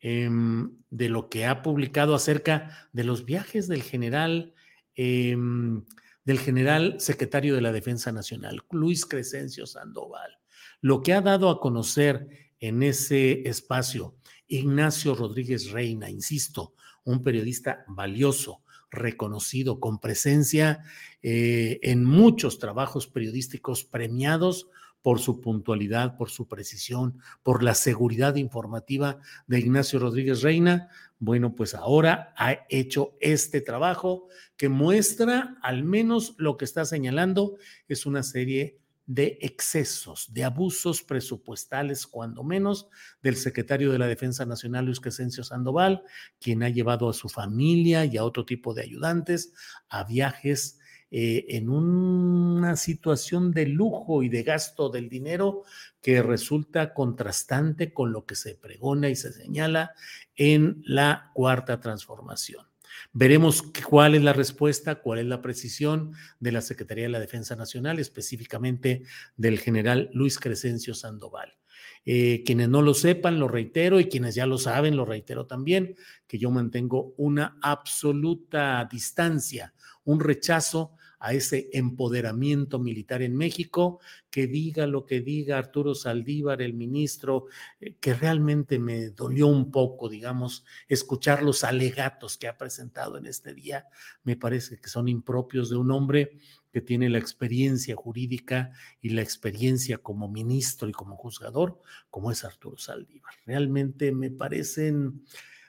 em, 0.00 0.70
de 0.90 1.08
lo 1.08 1.28
que 1.28 1.46
ha 1.46 1.62
publicado 1.62 2.14
acerca 2.14 2.88
de 2.92 3.02
los 3.02 3.24
viajes 3.24 3.66
del 3.66 3.82
general. 3.82 4.54
Em, 4.94 5.84
del 6.26 6.40
general 6.40 6.96
secretario 6.98 7.54
de 7.54 7.60
la 7.60 7.70
Defensa 7.70 8.10
Nacional, 8.10 8.60
Luis 8.72 9.06
Crescencio 9.06 9.64
Sandoval. 9.64 10.38
Lo 10.80 11.00
que 11.00 11.14
ha 11.14 11.20
dado 11.20 11.48
a 11.48 11.60
conocer 11.60 12.50
en 12.58 12.82
ese 12.82 13.48
espacio 13.48 14.16
Ignacio 14.48 15.14
Rodríguez 15.14 15.70
Reina, 15.70 16.10
insisto, 16.10 16.74
un 17.04 17.22
periodista 17.22 17.84
valioso, 17.88 18.62
reconocido, 18.90 19.78
con 19.78 20.00
presencia 20.00 20.80
eh, 21.22 21.78
en 21.82 22.04
muchos 22.04 22.58
trabajos 22.58 23.06
periodísticos 23.06 23.84
premiados 23.84 24.68
por 25.06 25.20
su 25.20 25.40
puntualidad, 25.40 26.16
por 26.16 26.30
su 26.30 26.48
precisión, 26.48 27.20
por 27.44 27.62
la 27.62 27.76
seguridad 27.76 28.34
informativa 28.34 29.20
de 29.46 29.60
Ignacio 29.60 30.00
Rodríguez 30.00 30.42
Reina. 30.42 30.88
Bueno, 31.20 31.54
pues 31.54 31.76
ahora 31.76 32.34
ha 32.36 32.66
hecho 32.68 33.16
este 33.20 33.60
trabajo 33.60 34.26
que 34.56 34.68
muestra 34.68 35.58
al 35.62 35.84
menos 35.84 36.34
lo 36.38 36.56
que 36.56 36.64
está 36.64 36.84
señalando 36.84 37.54
es 37.86 38.04
una 38.04 38.24
serie 38.24 38.80
de 39.06 39.38
excesos, 39.42 40.26
de 40.34 40.42
abusos 40.42 41.04
presupuestales, 41.04 42.08
cuando 42.08 42.42
menos, 42.42 42.88
del 43.22 43.36
secretario 43.36 43.92
de 43.92 44.00
la 44.00 44.08
Defensa 44.08 44.44
Nacional, 44.44 44.86
Luis 44.86 44.98
Crescencio 44.98 45.44
Sandoval, 45.44 46.02
quien 46.40 46.64
ha 46.64 46.68
llevado 46.68 47.08
a 47.08 47.14
su 47.14 47.28
familia 47.28 48.04
y 48.04 48.16
a 48.16 48.24
otro 48.24 48.44
tipo 48.44 48.74
de 48.74 48.82
ayudantes 48.82 49.52
a 49.88 50.02
viajes 50.02 50.80
eh, 51.10 51.46
en 51.50 51.68
una 51.68 52.76
situación 52.76 53.52
de 53.52 53.66
lujo 53.66 54.22
y 54.22 54.28
de 54.28 54.42
gasto 54.42 54.88
del 54.88 55.08
dinero 55.08 55.62
que 56.00 56.22
resulta 56.22 56.92
contrastante 56.94 57.92
con 57.92 58.12
lo 58.12 58.26
que 58.26 58.34
se 58.34 58.54
pregona 58.54 59.08
y 59.08 59.16
se 59.16 59.32
señala 59.32 59.92
en 60.34 60.82
la 60.84 61.30
cuarta 61.34 61.80
transformación. 61.80 62.66
Veremos 63.12 63.62
cuál 63.88 64.14
es 64.14 64.22
la 64.22 64.32
respuesta, 64.32 64.96
cuál 64.96 65.20
es 65.20 65.26
la 65.26 65.42
precisión 65.42 66.12
de 66.40 66.52
la 66.52 66.60
Secretaría 66.60 67.04
de 67.04 67.10
la 67.10 67.20
Defensa 67.20 67.56
Nacional, 67.56 67.98
específicamente 67.98 69.02
del 69.36 69.58
general 69.58 70.10
Luis 70.12 70.38
Crescencio 70.38 70.94
Sandoval. 70.94 71.56
Eh, 72.04 72.44
quienes 72.46 72.68
no 72.68 72.82
lo 72.82 72.94
sepan, 72.94 73.40
lo 73.40 73.48
reitero, 73.48 73.98
y 73.98 74.06
quienes 74.06 74.34
ya 74.36 74.46
lo 74.46 74.58
saben, 74.58 74.96
lo 74.96 75.04
reitero 75.04 75.46
también, 75.46 75.96
que 76.26 76.38
yo 76.38 76.50
mantengo 76.50 77.14
una 77.16 77.58
absoluta 77.60 78.88
distancia, 78.90 79.74
un 80.06 80.20
rechazo 80.20 80.96
a 81.18 81.32
ese 81.32 81.70
empoderamiento 81.72 82.78
militar 82.78 83.22
en 83.22 83.36
México, 83.36 84.00
que 84.30 84.46
diga 84.46 84.86
lo 84.86 85.06
que 85.06 85.20
diga 85.20 85.58
Arturo 85.58 85.94
Saldívar, 85.94 86.60
el 86.60 86.74
ministro, 86.74 87.46
eh, 87.80 87.96
que 88.00 88.14
realmente 88.14 88.78
me 88.78 89.10
dolió 89.10 89.46
un 89.46 89.70
poco, 89.70 90.08
digamos, 90.08 90.64
escuchar 90.88 91.42
los 91.42 91.64
alegatos 91.64 92.36
que 92.36 92.48
ha 92.48 92.58
presentado 92.58 93.16
en 93.16 93.26
este 93.26 93.54
día, 93.54 93.86
me 94.24 94.36
parece 94.36 94.78
que 94.78 94.88
son 94.88 95.08
impropios 95.08 95.70
de 95.70 95.76
un 95.76 95.90
hombre 95.90 96.38
que 96.72 96.82
tiene 96.82 97.08
la 97.08 97.18
experiencia 97.18 97.96
jurídica 97.96 98.72
y 99.00 99.08
la 99.08 99.22
experiencia 99.22 99.98
como 99.98 100.28
ministro 100.28 100.88
y 100.88 100.92
como 100.92 101.16
juzgador, 101.16 101.80
como 102.10 102.30
es 102.30 102.44
Arturo 102.44 102.76
Saldívar. 102.76 103.32
Realmente 103.46 104.12
me 104.12 104.30
parecen 104.30 105.24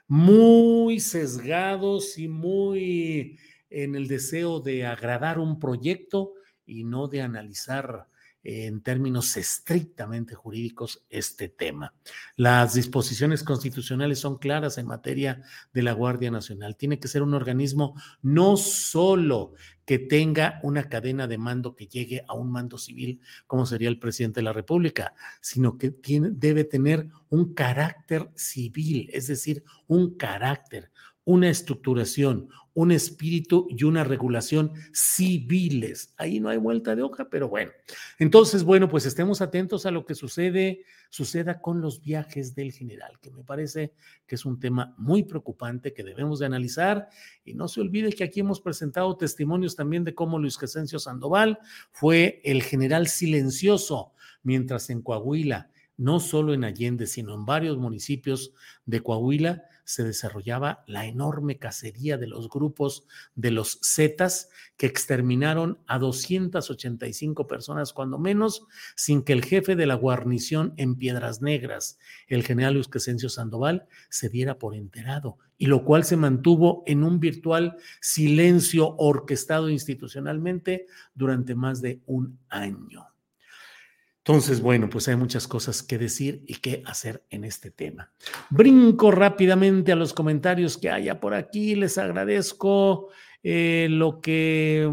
muy 0.07 0.99
sesgados 0.99 2.17
y 2.17 2.27
muy 2.27 3.39
en 3.69 3.95
el 3.95 4.07
deseo 4.07 4.59
de 4.59 4.85
agradar 4.85 5.39
un 5.39 5.59
proyecto 5.59 6.33
y 6.65 6.83
no 6.83 7.07
de 7.07 7.21
analizar 7.21 8.07
en 8.49 8.81
términos 8.81 9.35
estrictamente 9.35 10.33
jurídicos 10.33 11.03
este 11.09 11.49
tema. 11.49 11.93
Las 12.37 12.75
disposiciones 12.75 13.43
constitucionales 13.43 14.19
son 14.19 14.37
claras 14.37 14.77
en 14.77 14.87
materia 14.87 15.43
de 15.73 15.81
la 15.81 15.91
Guardia 15.91 16.31
Nacional. 16.31 16.77
Tiene 16.77 16.97
que 16.97 17.09
ser 17.09 17.23
un 17.23 17.33
organismo 17.33 17.95
no 18.21 18.55
solo 18.55 19.53
que 19.85 19.99
tenga 19.99 20.61
una 20.63 20.87
cadena 20.87 21.27
de 21.27 21.37
mando 21.37 21.75
que 21.75 21.87
llegue 21.87 22.23
a 22.25 22.35
un 22.35 22.49
mando 22.49 22.77
civil, 22.77 23.19
como 23.47 23.65
sería 23.65 23.89
el 23.89 23.99
presidente 23.99 24.39
de 24.39 24.45
la 24.45 24.53
República, 24.53 25.13
sino 25.41 25.77
que 25.77 25.93
debe 26.31 26.63
tener 26.63 27.09
un 27.27 27.53
carácter 27.53 28.29
civil, 28.35 29.09
es 29.11 29.27
decir, 29.27 29.63
un 29.87 30.15
carácter, 30.15 30.91
una 31.27 31.49
estructuración, 31.49 32.47
un 32.73 32.93
espíritu 32.93 33.67
y 33.69 33.83
una 33.83 34.05
regulación 34.05 34.71
civiles. 34.93 36.13
Ahí 36.15 36.39
no 36.39 36.47
hay 36.47 36.57
vuelta 36.57 36.95
de 36.95 37.01
hoja, 37.01 37.27
pero 37.29 37.49
bueno. 37.49 37.71
Entonces, 38.17 38.63
bueno, 38.63 38.87
pues 38.87 39.05
estemos 39.05 39.41
atentos 39.41 39.85
a 39.85 39.91
lo 39.91 40.05
que 40.05 40.15
sucede, 40.15 40.85
suceda 41.09 41.59
con 41.59 41.81
los 41.81 41.99
viajes 41.99 42.55
del 42.55 42.71
general, 42.71 43.19
que 43.21 43.29
me 43.29 43.43
parece 43.43 43.91
que 44.25 44.35
es 44.35 44.45
un 44.45 44.57
tema 44.57 44.95
muy 44.97 45.23
preocupante 45.23 45.93
que 45.93 46.05
debemos 46.05 46.39
de 46.39 46.45
analizar. 46.45 47.09
Y 47.43 47.55
no 47.55 47.67
se 47.67 47.81
olvide 47.81 48.13
que 48.13 48.23
aquí 48.23 48.39
hemos 48.39 48.61
presentado 48.61 49.17
testimonios 49.17 49.75
también 49.75 50.05
de 50.05 50.15
cómo 50.15 50.39
Luis 50.39 50.57
Crescencio 50.57 50.97
Sandoval 50.97 51.59
fue 51.91 52.39
el 52.45 52.63
general 52.63 53.07
silencioso, 53.07 54.13
mientras 54.43 54.89
en 54.89 55.01
Coahuila, 55.01 55.71
no 55.97 56.21
solo 56.21 56.53
en 56.53 56.63
Allende, 56.63 57.05
sino 57.05 57.33
en 57.33 57.43
varios 57.43 57.77
municipios 57.77 58.53
de 58.85 59.01
Coahuila, 59.01 59.65
se 59.87 60.03
desarrollaba 60.03 60.83
la 60.85 61.05
enorme 61.05 61.59
cacería 61.59 62.17
de 62.17 62.27
los 62.27 62.49
grupos 62.49 63.07
de 63.35 63.51
los 63.51 63.79
Zetas 63.81 64.49
que 64.75 64.85
exterminaron 64.85 65.79
a 65.87 65.97
285 65.97 67.47
personas, 67.47 67.93
cuando 67.93 68.19
menos, 68.19 68.67
sin 68.97 69.23
que 69.23 69.31
el 69.31 69.45
jefe 69.45 69.77
de 69.77 69.85
la 69.85 69.95
guarnición 69.95 70.73
en 70.75 70.97
Piedras 70.97 71.41
Negras, 71.41 71.99
el 72.27 72.43
general 72.43 72.73
Luis 72.73 72.89
Crescencio 72.89 73.29
Sandoval, 73.29 73.87
se 74.09 74.27
diera 74.27 74.59
por 74.59 74.75
enterado, 74.75 75.37
y 75.57 75.67
lo 75.67 75.85
cual 75.85 76.03
se 76.03 76.17
mantuvo 76.17 76.83
en 76.85 77.05
un 77.05 77.21
virtual 77.21 77.77
silencio 78.01 78.93
orquestado 78.97 79.69
institucionalmente 79.69 80.85
durante 81.15 81.55
más 81.55 81.81
de 81.81 82.01
un 82.05 82.37
año. 82.49 83.07
Entonces, 84.27 84.59
bueno, 84.59 84.89
pues 84.89 85.07
hay 85.07 85.15
muchas 85.15 85.47
cosas 85.47 85.81
que 85.81 85.97
decir 85.97 86.43
y 86.47 86.55
que 86.55 86.83
hacer 86.85 87.23
en 87.29 87.45
este 87.45 87.71
tema. 87.71 88.11
Brinco 88.49 89.09
rápidamente 89.09 89.93
a 89.93 89.95
los 89.95 90.13
comentarios 90.13 90.77
que 90.77 90.89
haya 90.89 91.21
por 91.21 91.33
aquí. 91.33 91.75
Les 91.75 91.97
agradezco 91.97 93.07
eh, 93.41 93.87
lo 93.89 94.19
que 94.19 94.91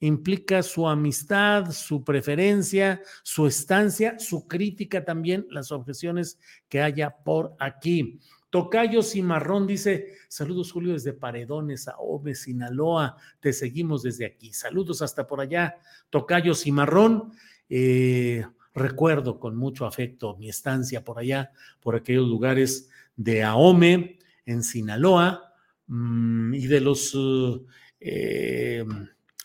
implica 0.00 0.62
su 0.62 0.86
amistad, 0.86 1.70
su 1.70 2.04
preferencia, 2.04 3.00
su 3.22 3.46
estancia, 3.46 4.18
su 4.18 4.46
crítica 4.46 5.02
también, 5.02 5.46
las 5.48 5.72
objeciones 5.72 6.38
que 6.68 6.82
haya 6.82 7.08
por 7.08 7.56
aquí. 7.60 8.20
Tocayo 8.50 9.02
Cimarrón 9.02 9.66
dice: 9.66 10.12
Saludos, 10.28 10.70
Julio, 10.70 10.92
desde 10.92 11.14
Paredones, 11.14 11.88
Ove, 11.96 12.34
Sinaloa. 12.34 13.16
Te 13.40 13.54
seguimos 13.54 14.02
desde 14.02 14.26
aquí. 14.26 14.52
Saludos 14.52 15.00
hasta 15.00 15.26
por 15.26 15.40
allá. 15.40 15.76
Tocayo 16.10 16.54
Cimarrón. 16.54 17.32
Eh, 17.70 18.44
Recuerdo 18.74 19.38
con 19.38 19.56
mucho 19.56 19.86
afecto 19.86 20.36
mi 20.36 20.48
estancia 20.48 21.04
por 21.04 21.18
allá, 21.18 21.52
por 21.80 21.94
aquellos 21.94 22.28
lugares 22.28 22.90
de 23.16 23.44
Ahome, 23.44 24.18
en 24.46 24.62
Sinaloa, 24.62 25.54
mm, 25.86 26.54
y 26.54 26.66
de 26.66 26.80
los, 26.80 27.16
eh, 28.00 28.84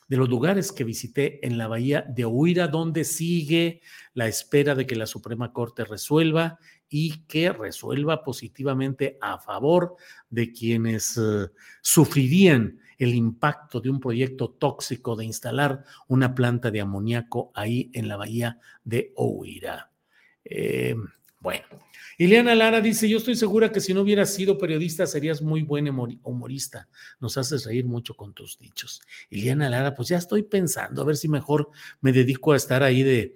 de 0.08 0.18
los 0.18 0.28
lugares 0.28 0.72
que 0.72 0.84
visité 0.84 1.46
en 1.46 1.58
la 1.58 1.68
bahía 1.68 2.02
de 2.02 2.26
Huira, 2.26 2.68
donde 2.68 3.04
sigue 3.04 3.82
la 4.16 4.28
espera 4.28 4.74
de 4.74 4.88
que 4.88 4.96
la 4.96 5.06
Suprema 5.06 5.54
Corte 5.54 5.86
resuelva 5.86 6.58
y 6.90 7.26
que 7.28 7.54
resuelva 7.54 8.24
positivamente 8.24 9.20
a 9.22 9.38
favor 9.38 9.96
de 10.30 10.52
quienes 10.52 11.18
eh, 11.18 11.48
sufrirían 11.82 12.80
el 13.00 13.16
impacto 13.16 13.80
de 13.80 13.90
un 13.90 14.00
proyecto 14.00 14.50
tóxico 14.50 15.16
de 15.16 15.26
instalar 15.26 15.84
una 16.08 16.36
planta 16.36 16.70
de 16.70 16.82
amoníaco 16.82 17.52
ahí 17.56 17.90
en 17.94 18.08
la 18.08 18.18
bahía 18.18 18.60
de 18.84 19.14
Oira. 19.16 19.90
Eh, 20.44 20.96
bueno, 21.40 21.64
Ileana 22.18 22.54
Lara 22.54 22.82
dice, 22.82 23.08
yo 23.08 23.18
estoy 23.18 23.36
segura 23.36 23.72
que 23.72 23.80
si 23.80 23.94
no 23.94 24.02
hubieras 24.02 24.34
sido 24.34 24.58
periodista 24.58 25.08
serías 25.08 25.42
muy 25.42 25.64
buen 25.64 25.88
humorista. 26.24 26.90
Nos 27.22 27.38
haces 27.38 27.66
reír 27.66 27.86
mucho 27.86 28.14
con 28.14 28.34
tus 28.34 28.60
dichos. 28.60 29.02
Ileana 29.30 29.70
Lara, 29.70 29.96
pues 29.96 30.10
ya 30.10 30.18
estoy 30.18 30.44
pensando, 30.44 31.02
a 31.02 31.06
ver 31.06 31.16
si 31.16 31.30
mejor 31.30 31.70
me 32.02 32.12
dedico 32.12 32.52
a 32.52 32.58
estar 32.58 32.84
ahí 32.84 33.04
de, 33.04 33.36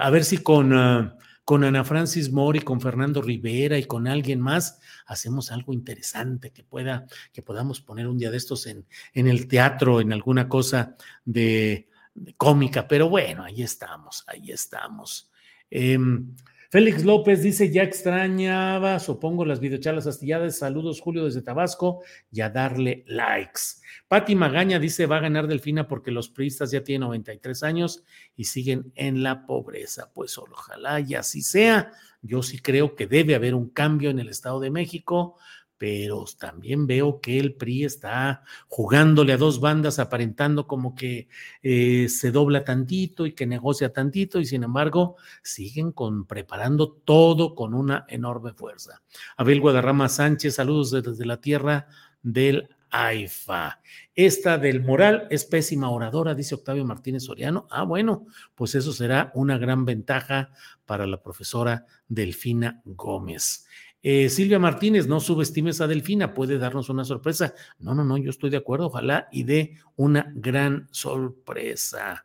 a 0.00 0.10
ver 0.10 0.24
si 0.24 0.38
con... 0.38 0.72
Ah, 0.74 1.16
con 1.44 1.64
Ana 1.64 1.84
Francis 1.84 2.30
Mori, 2.30 2.60
con 2.60 2.80
Fernando 2.80 3.20
Rivera 3.22 3.78
y 3.78 3.84
con 3.84 4.06
alguien 4.06 4.40
más, 4.40 4.78
hacemos 5.06 5.50
algo 5.50 5.72
interesante 5.72 6.52
que 6.52 6.62
pueda, 6.62 7.06
que 7.32 7.42
podamos 7.42 7.80
poner 7.80 8.06
un 8.06 8.18
día 8.18 8.30
de 8.30 8.36
estos 8.36 8.66
en, 8.66 8.86
en 9.14 9.26
el 9.26 9.48
teatro, 9.48 10.00
en 10.00 10.12
alguna 10.12 10.48
cosa 10.48 10.96
de, 11.24 11.88
cómica, 12.36 12.86
pero 12.86 13.08
bueno, 13.08 13.44
ahí 13.44 13.62
estamos, 13.62 14.24
ahí 14.26 14.50
estamos. 14.50 15.30
Em, 15.70 16.34
Félix 16.70 17.04
López 17.04 17.42
dice, 17.42 17.72
ya 17.72 17.82
extrañaba, 17.82 19.00
supongo, 19.00 19.44
las 19.44 19.58
videochalas 19.58 20.06
astilladas. 20.06 20.56
Saludos, 20.56 21.00
Julio, 21.00 21.24
desde 21.24 21.42
Tabasco, 21.42 22.04
y 22.30 22.42
a 22.42 22.48
darle 22.48 23.02
likes. 23.08 23.60
Pati 24.06 24.36
Magaña 24.36 24.78
dice, 24.78 25.06
va 25.06 25.16
a 25.16 25.20
ganar 25.20 25.48
Delfina 25.48 25.88
porque 25.88 26.12
los 26.12 26.28
priistas 26.28 26.70
ya 26.70 26.84
tienen 26.84 27.08
93 27.08 27.64
años 27.64 28.04
y 28.36 28.44
siguen 28.44 28.92
en 28.94 29.24
la 29.24 29.46
pobreza. 29.46 30.12
Pues 30.14 30.38
ojalá 30.38 31.00
y 31.00 31.16
así 31.16 31.42
sea. 31.42 31.90
Yo 32.22 32.40
sí 32.44 32.60
creo 32.60 32.94
que 32.94 33.08
debe 33.08 33.34
haber 33.34 33.56
un 33.56 33.70
cambio 33.70 34.10
en 34.10 34.20
el 34.20 34.28
Estado 34.28 34.60
de 34.60 34.70
México 34.70 35.38
pero 35.80 36.26
también 36.38 36.86
veo 36.86 37.22
que 37.22 37.38
el 37.38 37.54
PRI 37.54 37.84
está 37.84 38.42
jugándole 38.68 39.32
a 39.32 39.38
dos 39.38 39.60
bandas, 39.60 39.98
aparentando 39.98 40.66
como 40.66 40.94
que 40.94 41.30
eh, 41.62 42.06
se 42.10 42.30
dobla 42.30 42.64
tantito 42.64 43.24
y 43.24 43.32
que 43.32 43.46
negocia 43.46 43.90
tantito, 43.90 44.38
y 44.40 44.44
sin 44.44 44.62
embargo 44.62 45.16
siguen 45.42 45.92
con, 45.92 46.26
preparando 46.26 46.92
todo 46.92 47.54
con 47.54 47.72
una 47.72 48.04
enorme 48.08 48.52
fuerza. 48.52 49.00
Abel 49.38 49.62
Guadarrama 49.62 50.10
Sánchez, 50.10 50.56
saludos 50.56 50.90
desde 50.90 51.24
la 51.24 51.40
tierra 51.40 51.86
del 52.22 52.68
AIFA. 52.90 53.80
Esta 54.14 54.58
del 54.58 54.82
moral 54.82 55.28
es 55.30 55.46
pésima 55.46 55.88
oradora, 55.88 56.34
dice 56.34 56.56
Octavio 56.56 56.84
Martínez 56.84 57.24
Soriano. 57.24 57.66
Ah, 57.70 57.84
bueno, 57.84 58.26
pues 58.54 58.74
eso 58.74 58.92
será 58.92 59.32
una 59.34 59.56
gran 59.56 59.86
ventaja 59.86 60.50
para 60.84 61.06
la 61.06 61.22
profesora 61.22 61.86
Delfina 62.06 62.82
Gómez. 62.84 63.64
Eh, 64.02 64.30
Silvia 64.30 64.58
Martínez, 64.58 65.06
no 65.06 65.20
subestimes 65.20 65.80
a 65.80 65.86
Delfina, 65.86 66.32
puede 66.32 66.58
darnos 66.58 66.88
una 66.88 67.04
sorpresa. 67.04 67.54
No, 67.78 67.94
no, 67.94 68.04
no, 68.04 68.16
yo 68.16 68.30
estoy 68.30 68.50
de 68.50 68.56
acuerdo, 68.56 68.86
ojalá 68.86 69.28
y 69.30 69.42
dé 69.42 69.74
una 69.96 70.32
gran 70.34 70.88
sorpresa. 70.90 72.24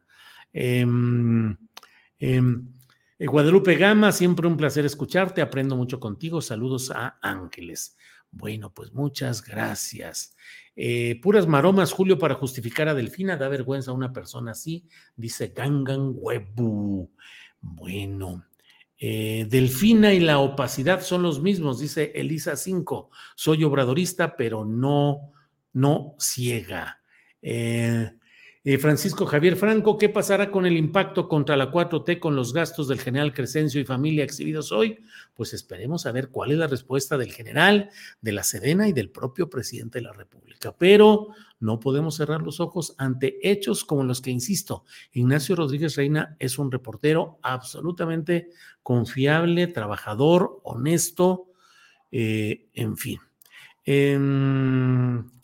Em, 0.53 1.57
em, 2.19 2.67
eh, 3.19 3.25
Guadalupe 3.25 3.75
Gama, 3.75 4.11
siempre 4.11 4.47
un 4.47 4.55
placer 4.55 4.85
escucharte, 4.85 5.41
aprendo 5.41 5.75
mucho 5.75 5.99
contigo. 5.99 6.41
Saludos 6.41 6.91
a 6.91 7.17
Ángeles. 7.21 7.97
Bueno, 8.31 8.73
pues 8.73 8.93
muchas 8.93 9.43
gracias. 9.43 10.35
Eh, 10.75 11.19
puras 11.21 11.47
maromas, 11.47 11.93
Julio, 11.93 12.19
para 12.19 12.35
justificar 12.35 12.89
a 12.89 12.93
Delfina, 12.93 13.37
da 13.37 13.47
vergüenza 13.47 13.91
a 13.91 13.93
una 13.93 14.11
persona 14.11 14.51
así, 14.51 14.87
dice 15.15 15.53
Gangan 15.55 16.13
Webu. 16.15 17.09
Bueno, 17.61 18.45
eh, 18.97 19.45
Delfina 19.49 20.13
y 20.13 20.19
la 20.19 20.39
opacidad 20.39 21.01
son 21.01 21.21
los 21.21 21.41
mismos, 21.41 21.79
dice 21.79 22.11
Elisa 22.15 22.55
5. 22.55 23.09
Soy 23.35 23.63
obradorista, 23.63 24.37
pero 24.37 24.65
no, 24.65 25.33
no 25.73 26.15
ciega. 26.19 27.01
Eh, 27.41 28.11
Francisco 28.79 29.27
Javier 29.27 29.57
Franco, 29.57 29.95
¿qué 29.95 30.09
pasará 30.09 30.49
con 30.49 30.65
el 30.65 30.75
impacto 30.75 31.27
contra 31.27 31.55
la 31.55 31.71
4T 31.71 32.17
con 32.17 32.35
los 32.35 32.51
gastos 32.51 32.87
del 32.87 32.99
general 32.99 33.31
Crescencio 33.31 33.79
y 33.79 33.85
familia 33.85 34.23
exhibidos 34.23 34.71
hoy? 34.71 35.03
Pues 35.35 35.53
esperemos 35.53 36.07
a 36.07 36.11
ver 36.11 36.29
cuál 36.29 36.51
es 36.51 36.57
la 36.57 36.65
respuesta 36.65 37.15
del 37.15 37.31
general, 37.31 37.91
de 38.21 38.31
la 38.31 38.41
Sedena 38.41 38.87
y 38.87 38.93
del 38.93 39.11
propio 39.11 39.51
presidente 39.51 39.99
de 39.99 40.05
la 40.05 40.13
República. 40.13 40.75
Pero 40.75 41.27
no 41.59 41.79
podemos 41.79 42.15
cerrar 42.15 42.41
los 42.41 42.59
ojos 42.59 42.95
ante 42.97 43.37
hechos 43.47 43.85
como 43.85 44.03
los 44.03 44.19
que, 44.19 44.31
insisto, 44.31 44.83
Ignacio 45.11 45.55
Rodríguez 45.55 45.95
Reina 45.95 46.35
es 46.39 46.57
un 46.57 46.71
reportero 46.71 47.37
absolutamente 47.43 48.49
confiable, 48.81 49.67
trabajador, 49.67 50.59
honesto, 50.63 51.51
eh, 52.11 52.67
en 52.73 52.97
fin. 52.97 53.19
Em, 53.83 55.34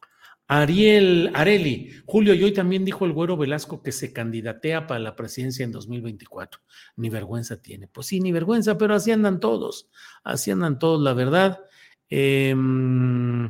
Ariel 0.53 1.31
Areli, 1.33 1.91
Julio, 2.05 2.33
y 2.33 2.43
hoy 2.43 2.51
también 2.51 2.83
dijo 2.83 3.05
el 3.05 3.13
güero 3.13 3.37
Velasco 3.37 3.81
que 3.81 3.93
se 3.93 4.11
candidatea 4.11 4.85
para 4.85 4.99
la 4.99 5.15
presidencia 5.15 5.63
en 5.63 5.71
2024. 5.71 6.59
Ni 6.97 7.09
vergüenza 7.09 7.61
tiene. 7.61 7.87
Pues 7.87 8.07
sí, 8.07 8.19
ni 8.19 8.33
vergüenza, 8.33 8.77
pero 8.77 8.93
así 8.93 9.11
andan 9.11 9.39
todos. 9.39 9.89
Así 10.25 10.51
andan 10.51 10.77
todos, 10.77 11.01
la 11.01 11.13
verdad. 11.13 11.61
Em, 12.09 13.49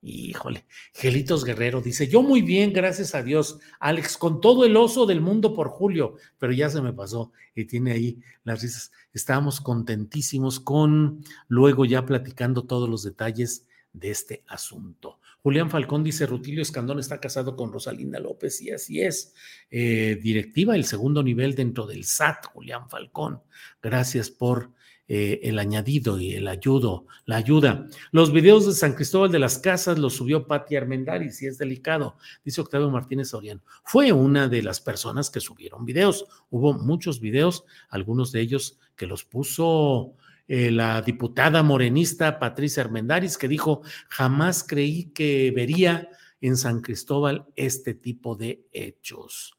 híjole, 0.00 0.66
Gelitos 0.92 1.44
Guerrero 1.44 1.80
dice: 1.80 2.08
Yo 2.08 2.22
muy 2.22 2.42
bien, 2.42 2.72
gracias 2.72 3.14
a 3.14 3.22
Dios. 3.22 3.60
Alex, 3.78 4.16
con 4.16 4.40
todo 4.40 4.64
el 4.64 4.76
oso 4.76 5.06
del 5.06 5.20
mundo 5.20 5.54
por 5.54 5.68
Julio, 5.68 6.16
pero 6.38 6.52
ya 6.52 6.68
se 6.70 6.82
me 6.82 6.92
pasó 6.92 7.30
y 7.54 7.66
tiene 7.66 7.92
ahí 7.92 8.18
las 8.42 8.62
risas. 8.62 8.90
Estábamos 9.12 9.60
contentísimos 9.60 10.58
con 10.58 11.22
luego 11.46 11.84
ya 11.84 12.04
platicando 12.04 12.64
todos 12.64 12.88
los 12.88 13.04
detalles 13.04 13.68
de 13.92 14.10
este 14.10 14.42
asunto. 14.48 15.20
Julián 15.42 15.70
Falcón 15.70 16.04
dice, 16.04 16.26
Rutilio 16.26 16.62
Escandón 16.62 17.00
está 17.00 17.20
casado 17.20 17.56
con 17.56 17.72
Rosalinda 17.72 18.20
López 18.20 18.62
y 18.62 18.70
así 18.70 19.00
es. 19.00 19.34
Eh, 19.70 20.18
directiva, 20.22 20.76
el 20.76 20.84
segundo 20.84 21.22
nivel 21.22 21.54
dentro 21.54 21.86
del 21.86 22.04
SAT, 22.04 22.46
Julián 22.46 22.88
Falcón. 22.88 23.42
Gracias 23.82 24.30
por 24.30 24.70
eh, 25.08 25.40
el 25.42 25.58
añadido 25.58 26.20
y 26.20 26.34
el 26.34 26.46
ayudo, 26.46 27.06
la 27.26 27.36
ayuda. 27.36 27.88
Los 28.12 28.32
videos 28.32 28.66
de 28.66 28.72
San 28.72 28.94
Cristóbal 28.94 29.32
de 29.32 29.40
las 29.40 29.58
Casas 29.58 29.98
los 29.98 30.14
subió 30.14 30.46
Patti 30.46 30.76
Armendáriz 30.76 31.42
y 31.42 31.48
es 31.48 31.58
delicado, 31.58 32.16
dice 32.44 32.60
Octavio 32.60 32.88
Martínez 32.88 33.34
Orián. 33.34 33.60
Fue 33.84 34.12
una 34.12 34.46
de 34.46 34.62
las 34.62 34.80
personas 34.80 35.28
que 35.28 35.40
subieron 35.40 35.84
videos. 35.84 36.24
Hubo 36.50 36.72
muchos 36.72 37.20
videos, 37.20 37.64
algunos 37.88 38.30
de 38.30 38.42
ellos 38.42 38.78
que 38.94 39.06
los 39.06 39.24
puso 39.24 40.14
eh, 40.48 40.70
la 40.70 41.02
diputada 41.02 41.62
morenista 41.62 42.38
Patricia 42.38 42.82
Armendáriz, 42.82 43.38
que 43.38 43.48
dijo, 43.48 43.82
jamás 44.08 44.64
creí 44.64 45.06
que 45.12 45.52
vería 45.54 46.08
en 46.40 46.56
San 46.56 46.80
Cristóbal 46.80 47.46
este 47.56 47.94
tipo 47.94 48.36
de 48.36 48.66
hechos. 48.72 49.54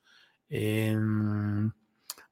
Em, 0.50 1.66
mm, 1.66 1.72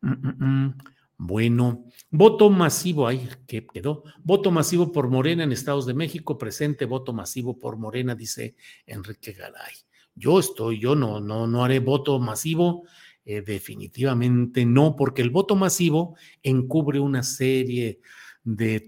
mm, 0.02 0.46
mm. 0.46 0.78
Bueno, 1.24 1.86
voto 2.10 2.50
masivo, 2.50 3.08
ahí 3.08 3.30
que 3.46 3.68
quedó. 3.68 4.04
Voto 4.24 4.50
masivo 4.50 4.92
por 4.92 5.08
Morena 5.08 5.44
en 5.44 5.52
Estados 5.52 5.86
de 5.86 5.94
México, 5.94 6.40
presente 6.40 6.86
voto 6.86 7.14
masivo 7.14 7.60
por 7.60 7.78
Morena, 7.78 8.16
dice 8.16 8.56
Enrique 8.88 9.34
Garay. 9.34 9.74
Yo 10.16 10.40
estoy, 10.40 10.80
yo 10.80 10.96
no, 10.96 11.20
no, 11.20 11.46
no 11.46 11.64
haré 11.64 11.80
voto 11.80 12.20
masivo, 12.20 12.86
eh, 13.24 13.42
definitivamente 13.42 14.66
no, 14.66 14.96
porque 14.96 15.22
el 15.22 15.30
voto 15.30 15.56
masivo 15.56 16.16
encubre 16.42 17.00
una 17.00 17.22
serie 17.22 18.02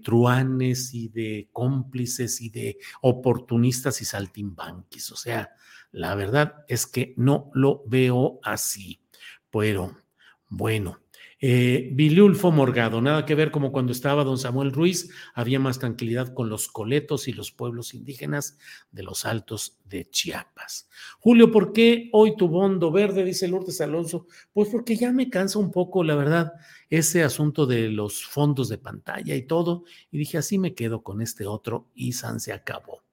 truanes 0.02 0.94
y 0.94 1.08
de 1.08 1.48
cómplices 1.52 2.40
y 2.40 2.50
de 2.50 2.78
oportunistas 3.02 4.00
y 4.00 4.04
saltimbanquis. 4.04 5.12
O 5.12 5.16
sea, 5.16 5.50
la 5.92 6.14
verdad 6.14 6.64
es 6.68 6.86
que 6.86 7.14
no 7.16 7.50
lo 7.54 7.82
veo 7.86 8.40
así. 8.42 9.00
Pero 9.50 9.96
bueno, 10.48 11.03
eh, 11.46 11.90
Bilulfo 11.92 12.50
Morgado, 12.52 13.02
nada 13.02 13.26
que 13.26 13.34
ver 13.34 13.50
como 13.50 13.70
cuando 13.70 13.92
estaba 13.92 14.24
don 14.24 14.38
Samuel 14.38 14.72
Ruiz, 14.72 15.10
había 15.34 15.60
más 15.60 15.78
tranquilidad 15.78 16.32
con 16.32 16.48
los 16.48 16.68
coletos 16.68 17.28
y 17.28 17.34
los 17.34 17.52
pueblos 17.52 17.92
indígenas 17.92 18.56
de 18.92 19.02
los 19.02 19.26
altos 19.26 19.78
de 19.84 20.08
Chiapas. 20.08 20.88
Julio, 21.20 21.52
¿por 21.52 21.74
qué 21.74 22.08
hoy 22.12 22.34
tu 22.38 22.48
bondo 22.48 22.90
verde? 22.90 23.24
Dice 23.24 23.46
Lourdes 23.46 23.82
Alonso. 23.82 24.26
Pues 24.54 24.70
porque 24.70 24.96
ya 24.96 25.12
me 25.12 25.28
cansa 25.28 25.58
un 25.58 25.70
poco, 25.70 26.02
la 26.02 26.14
verdad, 26.14 26.54
ese 26.88 27.22
asunto 27.22 27.66
de 27.66 27.90
los 27.90 28.24
fondos 28.24 28.70
de 28.70 28.78
pantalla 28.78 29.34
y 29.34 29.42
todo. 29.42 29.84
Y 30.10 30.16
dije, 30.16 30.38
así 30.38 30.58
me 30.58 30.74
quedo 30.74 31.02
con 31.02 31.20
este 31.20 31.46
otro 31.46 31.90
y 31.94 32.14
San 32.14 32.40
se 32.40 32.54
acabó. 32.54 33.03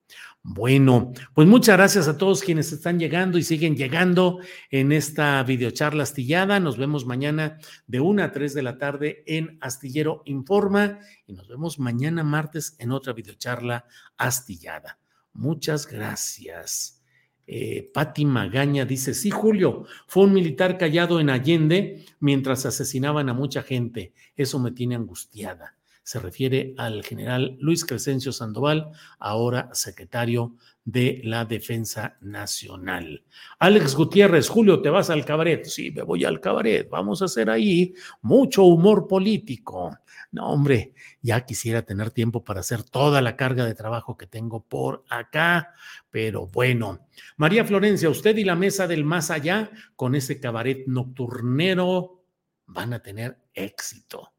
Bueno, 0.44 1.12
pues 1.34 1.46
muchas 1.46 1.76
gracias 1.76 2.08
a 2.08 2.18
todos 2.18 2.42
quienes 2.42 2.72
están 2.72 2.98
llegando 2.98 3.38
y 3.38 3.44
siguen 3.44 3.76
llegando 3.76 4.40
en 4.72 4.90
esta 4.90 5.40
videocharla 5.44 6.02
astillada. 6.02 6.58
Nos 6.58 6.76
vemos 6.76 7.06
mañana 7.06 7.58
de 7.86 8.00
1 8.00 8.24
a 8.24 8.32
3 8.32 8.52
de 8.52 8.62
la 8.62 8.76
tarde 8.76 9.22
en 9.28 9.56
Astillero 9.60 10.22
Informa 10.24 10.98
y 11.28 11.34
nos 11.34 11.46
vemos 11.46 11.78
mañana 11.78 12.24
martes 12.24 12.74
en 12.80 12.90
otra 12.90 13.12
videocharla 13.12 13.86
astillada. 14.16 14.98
Muchas 15.32 15.86
gracias. 15.86 17.00
Eh, 17.46 17.90
Patti 17.94 18.24
Magaña 18.24 18.84
dice, 18.84 19.14
sí, 19.14 19.30
Julio, 19.30 19.84
fue 20.08 20.24
un 20.24 20.32
militar 20.32 20.76
callado 20.76 21.20
en 21.20 21.30
Allende 21.30 22.04
mientras 22.18 22.66
asesinaban 22.66 23.28
a 23.28 23.34
mucha 23.34 23.62
gente. 23.62 24.12
Eso 24.34 24.58
me 24.58 24.72
tiene 24.72 24.96
angustiada 24.96 25.76
se 26.02 26.18
refiere 26.18 26.74
al 26.78 27.02
general 27.04 27.56
Luis 27.60 27.84
Crescencio 27.84 28.32
Sandoval, 28.32 28.90
ahora 29.18 29.70
secretario 29.72 30.56
de 30.84 31.20
la 31.24 31.44
Defensa 31.44 32.16
Nacional. 32.20 33.24
Alex 33.58 33.94
Gutiérrez, 33.94 34.48
Julio, 34.48 34.82
¿te 34.82 34.90
vas 34.90 35.10
al 35.10 35.24
cabaret? 35.24 35.64
Sí, 35.64 35.92
me 35.92 36.02
voy 36.02 36.24
al 36.24 36.40
cabaret. 36.40 36.88
Vamos 36.90 37.22
a 37.22 37.26
hacer 37.26 37.50
ahí 37.50 37.94
mucho 38.20 38.64
humor 38.64 39.06
político. 39.06 39.96
No, 40.32 40.48
hombre, 40.48 40.94
ya 41.20 41.44
quisiera 41.44 41.82
tener 41.82 42.10
tiempo 42.10 42.42
para 42.42 42.60
hacer 42.60 42.82
toda 42.82 43.20
la 43.20 43.36
carga 43.36 43.64
de 43.64 43.74
trabajo 43.74 44.16
que 44.16 44.26
tengo 44.26 44.64
por 44.64 45.04
acá, 45.08 45.74
pero 46.10 46.46
bueno. 46.46 47.06
María 47.36 47.64
Florencia, 47.64 48.08
usted 48.08 48.36
y 48.36 48.44
la 48.44 48.56
mesa 48.56 48.86
del 48.86 49.04
más 49.04 49.30
allá 49.30 49.70
con 49.94 50.14
ese 50.14 50.40
cabaret 50.40 50.84
nocturnero 50.86 52.24
van 52.66 52.92
a 52.92 53.02
tener 53.02 53.38
éxito. 53.54 54.32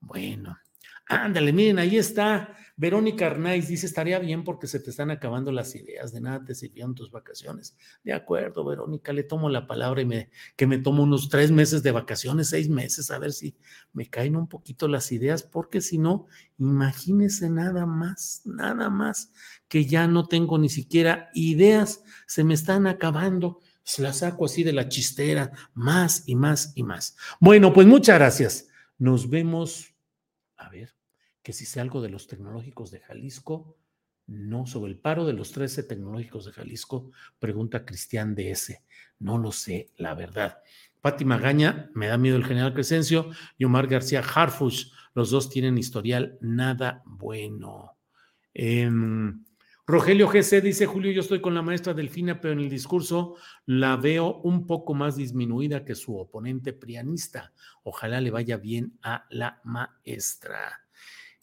Bueno, 0.00 0.58
Ándale, 1.08 1.52
miren, 1.52 1.78
ahí 1.78 1.96
está. 1.96 2.56
Verónica 2.78 3.26
Arnaiz 3.26 3.68
dice, 3.68 3.86
estaría 3.86 4.18
bien 4.18 4.44
porque 4.44 4.66
se 4.66 4.80
te 4.80 4.90
están 4.90 5.10
acabando 5.10 5.50
las 5.50 5.74
ideas, 5.74 6.12
de 6.12 6.20
nada 6.20 6.44
te 6.44 6.54
sirvieron 6.54 6.94
tus 6.94 7.10
vacaciones. 7.10 7.74
De 8.04 8.12
acuerdo, 8.12 8.64
Verónica, 8.64 9.14
le 9.14 9.22
tomo 9.22 9.48
la 9.48 9.66
palabra 9.66 10.02
y 10.02 10.04
me, 10.04 10.30
que 10.56 10.66
me 10.66 10.78
tomo 10.78 11.04
unos 11.04 11.30
tres 11.30 11.50
meses 11.50 11.82
de 11.82 11.92
vacaciones, 11.92 12.50
seis 12.50 12.68
meses, 12.68 13.10
a 13.10 13.18
ver 13.18 13.32
si 13.32 13.56
me 13.94 14.10
caen 14.10 14.36
un 14.36 14.46
poquito 14.46 14.88
las 14.88 15.10
ideas, 15.10 15.42
porque 15.42 15.80
si 15.80 15.96
no, 15.96 16.26
imagínese 16.58 17.48
nada 17.48 17.86
más, 17.86 18.42
nada 18.44 18.90
más, 18.90 19.32
que 19.68 19.86
ya 19.86 20.06
no 20.06 20.26
tengo 20.26 20.58
ni 20.58 20.68
siquiera 20.68 21.30
ideas, 21.32 22.04
se 22.26 22.44
me 22.44 22.54
están 22.54 22.86
acabando. 22.86 23.60
Se 23.84 24.02
las 24.02 24.18
saco 24.18 24.46
así 24.46 24.64
de 24.64 24.72
la 24.72 24.88
chistera, 24.88 25.52
más 25.72 26.24
y 26.26 26.34
más 26.34 26.72
y 26.74 26.82
más. 26.82 27.16
Bueno, 27.38 27.72
pues 27.72 27.86
muchas 27.86 28.16
gracias. 28.18 28.66
Nos 28.98 29.30
vemos. 29.30 29.95
A 30.56 30.68
ver 30.68 30.94
que 31.42 31.52
si 31.52 31.64
sé 31.64 31.80
algo 31.80 32.02
de 32.02 32.08
los 32.08 32.26
tecnológicos 32.26 32.90
de 32.90 32.98
Jalisco, 32.98 33.76
no, 34.26 34.66
sobre 34.66 34.90
el 34.90 34.98
paro 34.98 35.24
de 35.24 35.32
los 35.32 35.52
13 35.52 35.84
tecnológicos 35.84 36.44
de 36.44 36.52
Jalisco, 36.52 37.12
pregunta 37.38 37.84
Cristian 37.84 38.34
DS. 38.34 38.82
No 39.20 39.38
lo 39.38 39.52
sé, 39.52 39.92
la 39.96 40.14
verdad. 40.14 40.58
Pati 41.00 41.24
Magaña, 41.24 41.88
me 41.94 42.08
da 42.08 42.18
miedo 42.18 42.36
el 42.36 42.44
general 42.44 42.74
Crescencio, 42.74 43.30
y 43.56 43.64
Omar 43.64 43.86
García 43.86 44.22
Harfush, 44.22 44.90
los 45.14 45.30
dos 45.30 45.48
tienen 45.48 45.78
historial 45.78 46.36
nada 46.40 47.04
bueno. 47.06 47.96
Em, 48.52 49.44
Rogelio 49.88 50.26
GC 50.26 50.60
dice, 50.62 50.86
Julio, 50.86 51.12
yo 51.12 51.20
estoy 51.20 51.40
con 51.40 51.54
la 51.54 51.62
maestra 51.62 51.94
Delfina, 51.94 52.40
pero 52.40 52.54
en 52.54 52.58
el 52.58 52.68
discurso 52.68 53.36
la 53.66 53.96
veo 53.96 54.40
un 54.42 54.66
poco 54.66 54.94
más 54.94 55.14
disminuida 55.14 55.84
que 55.84 55.94
su 55.94 56.16
oponente 56.16 56.72
prianista. 56.72 57.52
Ojalá 57.84 58.20
le 58.20 58.32
vaya 58.32 58.56
bien 58.56 58.98
a 59.02 59.26
la 59.30 59.60
maestra. 59.62 60.80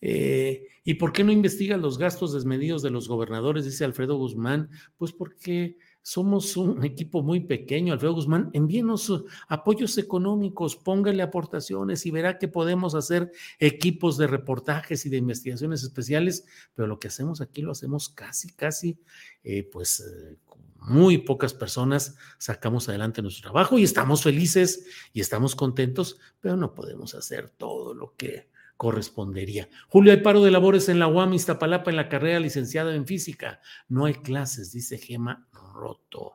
Eh, 0.02 0.68
¿Y 0.84 0.96
por 0.96 1.14
qué 1.14 1.24
no 1.24 1.32
investiga 1.32 1.78
los 1.78 1.98
gastos 1.98 2.34
desmedidos 2.34 2.82
de 2.82 2.90
los 2.90 3.08
gobernadores? 3.08 3.64
Dice 3.64 3.86
Alfredo 3.86 4.18
Guzmán. 4.18 4.70
Pues 4.98 5.14
porque 5.14 5.78
somos 6.04 6.56
un 6.58 6.84
equipo 6.84 7.24
muy 7.24 7.40
pequeño. 7.40 7.94
Alfredo 7.94 8.14
Guzmán, 8.14 8.52
envíenos 8.54 9.12
apoyos 9.48 9.98
económicos, 9.98 10.76
póngale 10.76 11.24
aportaciones 11.24 12.06
y 12.06 12.12
verá 12.12 12.38
que 12.38 12.48
podemos 12.48 12.94
hacer 12.94 13.32
equipos 13.58 14.18
de 14.18 14.28
reportajes 14.28 15.06
y 15.06 15.10
de 15.10 15.18
investigaciones 15.18 15.82
especiales, 15.82 16.46
pero 16.76 16.88
lo 16.88 17.00
que 17.00 17.08
hacemos 17.08 17.42
aquí 17.42 17.62
lo 17.62 17.72
hacemos 17.72 18.10
casi, 18.10 18.52
casi, 18.52 19.00
eh, 19.44 19.64
pues... 19.64 20.02
Eh, 20.02 20.38
muy 20.86 21.20
pocas 21.20 21.54
personas 21.54 22.18
sacamos 22.38 22.90
adelante 22.90 23.22
nuestro 23.22 23.44
trabajo 23.44 23.80
y 23.80 23.84
estamos 23.84 24.22
felices 24.22 24.86
y 25.14 25.22
estamos 25.22 25.56
contentos, 25.56 26.20
pero 26.42 26.58
no 26.58 26.74
podemos 26.74 27.16
hacer 27.16 27.48
todo 27.48 27.94
lo 27.94 28.16
que 28.18 28.50
correspondería. 28.84 29.70
Julio, 29.88 30.12
hay 30.12 30.20
paro 30.20 30.44
de 30.44 30.52
labores 30.52 30.90
en 30.90 31.00
la 31.00 31.08
UAM 31.08 31.34
Iztapalapa 31.34 31.90
en 31.90 31.96
la 31.96 32.10
carrera 32.10 32.42
licenciada 32.42 32.94
en 32.94 33.08
física. 33.08 33.62
No 33.88 34.04
hay 34.04 34.16
clases, 34.16 34.74
dice 34.74 34.98
Gema 34.98 35.48
Roto. 35.54 36.34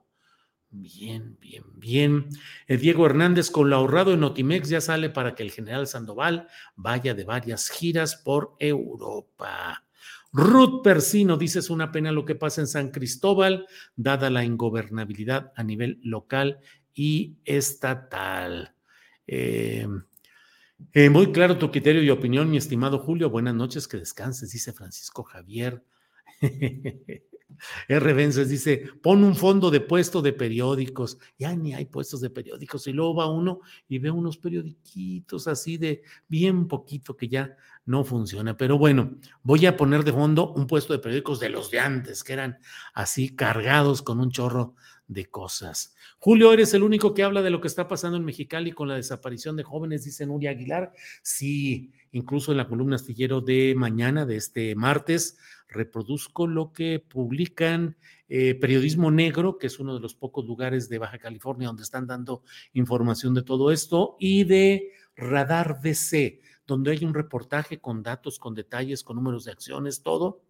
Bien, 0.70 1.36
bien, 1.42 1.64
bien. 1.74 2.30
El 2.66 2.80
Diego 2.80 3.04
Hernández 3.04 3.50
con 3.50 3.68
lo 3.68 3.76
ahorrado 3.76 4.14
en 4.14 4.20
Notimex 4.20 4.70
ya 4.70 4.80
sale 4.80 5.10
para 5.10 5.34
que 5.34 5.42
el 5.42 5.50
general 5.50 5.86
Sandoval 5.86 6.48
vaya 6.74 7.12
de 7.12 7.24
varias 7.24 7.68
giras 7.68 8.16
por 8.16 8.56
Europa. 8.58 9.84
Ruth 10.32 10.82
Persino 10.82 11.36
dice 11.36 11.58
es 11.58 11.68
una 11.68 11.92
pena 11.92 12.12
lo 12.12 12.24
que 12.24 12.34
pasa 12.34 12.62
en 12.62 12.66
San 12.66 12.92
Cristóbal, 12.92 13.66
dada 13.94 14.30
la 14.30 14.42
ingobernabilidad 14.42 15.52
a 15.54 15.62
nivel 15.64 16.00
local 16.02 16.60
y 16.94 17.36
estatal. 17.44 18.74
Eh, 19.26 19.86
eh, 20.92 21.10
muy 21.10 21.32
claro 21.32 21.58
tu 21.58 21.70
criterio 21.70 22.02
y 22.02 22.10
opinión, 22.10 22.50
mi 22.50 22.56
estimado 22.56 22.98
Julio. 22.98 23.30
Buenas 23.30 23.54
noches, 23.54 23.88
que 23.88 23.96
descanses, 23.96 24.52
dice 24.52 24.72
Francisco 24.72 25.22
Javier. 25.22 25.84
R. 27.88 28.12
Vences 28.12 28.48
dice, 28.48 28.90
pon 29.02 29.24
un 29.24 29.34
fondo 29.34 29.70
de 29.70 29.80
puesto 29.80 30.22
de 30.22 30.32
periódicos. 30.32 31.18
Ya 31.38 31.54
ni 31.54 31.74
hay 31.74 31.86
puestos 31.86 32.20
de 32.20 32.30
periódicos. 32.30 32.86
Y 32.86 32.92
luego 32.92 33.16
va 33.16 33.26
uno 33.26 33.60
y 33.88 33.98
ve 33.98 34.10
unos 34.10 34.38
periodiquitos 34.38 35.48
así 35.48 35.76
de 35.76 36.02
bien 36.28 36.68
poquito 36.68 37.16
que 37.16 37.28
ya 37.28 37.56
no 37.84 38.04
funciona. 38.04 38.56
Pero 38.56 38.78
bueno, 38.78 39.16
voy 39.42 39.66
a 39.66 39.76
poner 39.76 40.04
de 40.04 40.12
fondo 40.12 40.52
un 40.52 40.66
puesto 40.66 40.92
de 40.92 40.98
periódicos 40.98 41.40
de 41.40 41.48
los 41.48 41.70
de 41.70 41.80
antes, 41.80 42.22
que 42.22 42.34
eran 42.34 42.58
así 42.94 43.34
cargados 43.34 44.02
con 44.02 44.20
un 44.20 44.30
chorro 44.30 44.74
de 45.08 45.26
cosas. 45.26 45.94
Julio, 46.18 46.52
eres 46.52 46.74
el 46.74 46.82
único 46.82 47.14
que 47.14 47.24
habla 47.24 47.42
de 47.42 47.50
lo 47.50 47.60
que 47.60 47.66
está 47.66 47.88
pasando 47.88 48.18
en 48.18 48.24
Mexicali 48.24 48.72
con 48.72 48.88
la 48.88 48.94
desaparición 48.94 49.56
de 49.56 49.64
jóvenes, 49.64 50.04
dice 50.04 50.26
Nuria 50.26 50.50
Aguilar. 50.50 50.92
Sí, 51.22 51.92
incluso 52.12 52.52
en 52.52 52.58
la 52.58 52.68
columna 52.68 52.96
astillero 52.96 53.40
de 53.40 53.74
mañana, 53.74 54.26
de 54.26 54.36
este 54.36 54.74
martes, 54.74 55.38
reproduzco 55.66 56.46
lo 56.46 56.72
que 56.72 57.00
publican 57.00 57.96
eh, 58.28 58.54
Periodismo 58.54 59.10
Negro, 59.10 59.58
que 59.58 59.66
es 59.66 59.80
uno 59.80 59.94
de 59.94 60.00
los 60.00 60.14
pocos 60.14 60.44
lugares 60.44 60.90
de 60.90 60.98
Baja 60.98 61.18
California 61.18 61.68
donde 61.68 61.82
están 61.82 62.06
dando 62.06 62.42
información 62.74 63.32
de 63.32 63.42
todo 63.42 63.72
esto, 63.72 64.16
y 64.20 64.44
de 64.44 64.92
Radar 65.16 65.80
DC, 65.80 66.40
donde 66.66 66.90
hay 66.90 67.04
un 67.04 67.14
reportaje 67.14 67.80
con 67.80 68.02
datos, 68.02 68.38
con 68.38 68.54
detalles, 68.54 69.02
con 69.02 69.16
números 69.16 69.44
de 69.44 69.52
acciones, 69.52 70.02
todo 70.02 70.42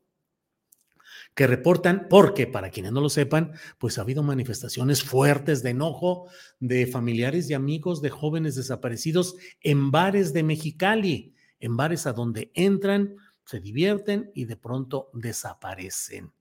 que 1.35 1.47
reportan, 1.47 2.07
porque 2.11 2.47
para 2.47 2.71
quienes 2.71 2.93
no 2.93 3.01
lo 3.01 3.09
sepan, 3.09 3.53
pues 3.79 3.99
ha 3.99 4.03
habido 4.03 4.23
manifestaciones 4.23 5.03
fuertes 5.03 5.63
de 5.63 5.71
enojo 5.71 6.29
de 6.59 6.87
familiares 6.87 7.49
y 7.49 7.55
amigos 7.55 8.03
de 8.03 8.11
jóvenes 8.11 8.57
desaparecidos 8.57 9.37
en 9.61 9.91
bares 9.91 10.33
de 10.33 10.43
Mexicali, 10.43 11.35
en 11.61 11.77
bares 11.77 12.07
a 12.07 12.13
donde 12.13 12.51
entran, 12.55 13.17
se 13.45 13.61
divierten 13.61 14.31
y 14.35 14.45
de 14.47 14.57
pronto 14.57 15.11
desaparecen. 15.13 16.33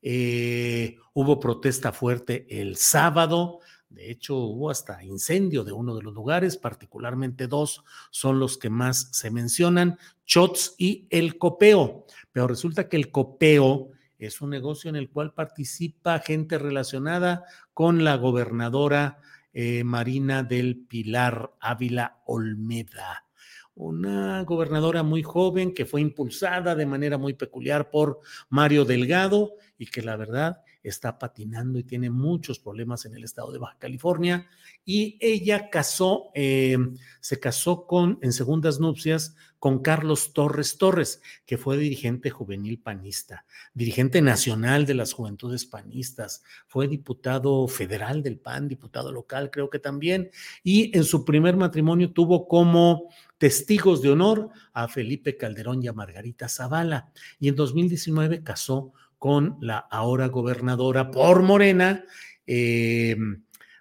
Eh, 0.00 0.96
hubo 1.14 1.40
protesta 1.40 1.92
fuerte 1.92 2.46
el 2.48 2.76
sábado, 2.76 3.60
de 3.94 4.10
hecho, 4.10 4.36
hubo 4.36 4.70
hasta 4.70 5.04
incendio 5.04 5.62
de 5.62 5.72
uno 5.72 5.94
de 5.94 6.02
los 6.02 6.12
lugares, 6.12 6.56
particularmente 6.56 7.46
dos 7.46 7.84
son 8.10 8.40
los 8.40 8.58
que 8.58 8.68
más 8.68 9.08
se 9.12 9.30
mencionan, 9.30 9.98
Chots 10.26 10.74
y 10.78 11.06
el 11.10 11.38
Copeo. 11.38 12.04
Pero 12.32 12.48
resulta 12.48 12.88
que 12.88 12.96
el 12.96 13.12
Copeo 13.12 13.90
es 14.18 14.40
un 14.40 14.50
negocio 14.50 14.88
en 14.90 14.96
el 14.96 15.10
cual 15.10 15.32
participa 15.32 16.18
gente 16.18 16.58
relacionada 16.58 17.44
con 17.72 18.04
la 18.04 18.16
gobernadora 18.16 19.18
eh, 19.52 19.84
Marina 19.84 20.42
del 20.42 20.76
Pilar 20.76 21.52
Ávila 21.60 22.22
Olmeda, 22.26 23.24
una 23.74 24.42
gobernadora 24.42 25.02
muy 25.02 25.22
joven 25.22 25.74
que 25.74 25.86
fue 25.86 26.00
impulsada 26.00 26.74
de 26.74 26.86
manera 26.86 27.18
muy 27.18 27.34
peculiar 27.34 27.90
por 27.90 28.20
Mario 28.48 28.84
Delgado 28.84 29.52
y 29.78 29.86
que 29.86 30.02
la 30.02 30.16
verdad 30.16 30.62
está 30.84 31.18
patinando 31.18 31.78
y 31.78 31.84
tiene 31.84 32.10
muchos 32.10 32.60
problemas 32.60 33.06
en 33.06 33.16
el 33.16 33.24
estado 33.24 33.50
de 33.50 33.58
Baja 33.58 33.76
California. 33.78 34.46
Y 34.84 35.18
ella 35.20 35.70
casó, 35.70 36.30
eh, 36.34 36.76
se 37.20 37.40
casó 37.40 37.86
con, 37.86 38.18
en 38.22 38.32
segundas 38.32 38.78
nupcias 38.78 39.34
con 39.64 39.78
Carlos 39.78 40.34
Torres 40.34 40.76
Torres, 40.76 41.22
que 41.46 41.56
fue 41.56 41.78
dirigente 41.78 42.28
juvenil 42.28 42.78
panista, 42.80 43.46
dirigente 43.72 44.20
nacional 44.20 44.84
de 44.84 44.92
las 44.92 45.14
juventudes 45.14 45.64
panistas, 45.64 46.42
fue 46.66 46.86
diputado 46.86 47.66
federal 47.66 48.22
del 48.22 48.38
PAN, 48.38 48.68
diputado 48.68 49.10
local 49.10 49.50
creo 49.50 49.70
que 49.70 49.78
también, 49.78 50.28
y 50.62 50.94
en 50.94 51.04
su 51.04 51.24
primer 51.24 51.56
matrimonio 51.56 52.12
tuvo 52.12 52.46
como 52.46 53.08
testigos 53.38 54.02
de 54.02 54.10
honor 54.10 54.50
a 54.74 54.86
Felipe 54.86 55.38
Calderón 55.38 55.82
y 55.82 55.88
a 55.88 55.94
Margarita 55.94 56.46
Zavala, 56.46 57.10
y 57.40 57.48
en 57.48 57.56
2019 57.56 58.42
casó 58.42 58.92
con 59.24 59.56
la 59.62 59.78
ahora 59.78 60.26
gobernadora 60.26 61.10
por 61.10 61.42
Morena, 61.42 62.04
eh, 62.46 63.16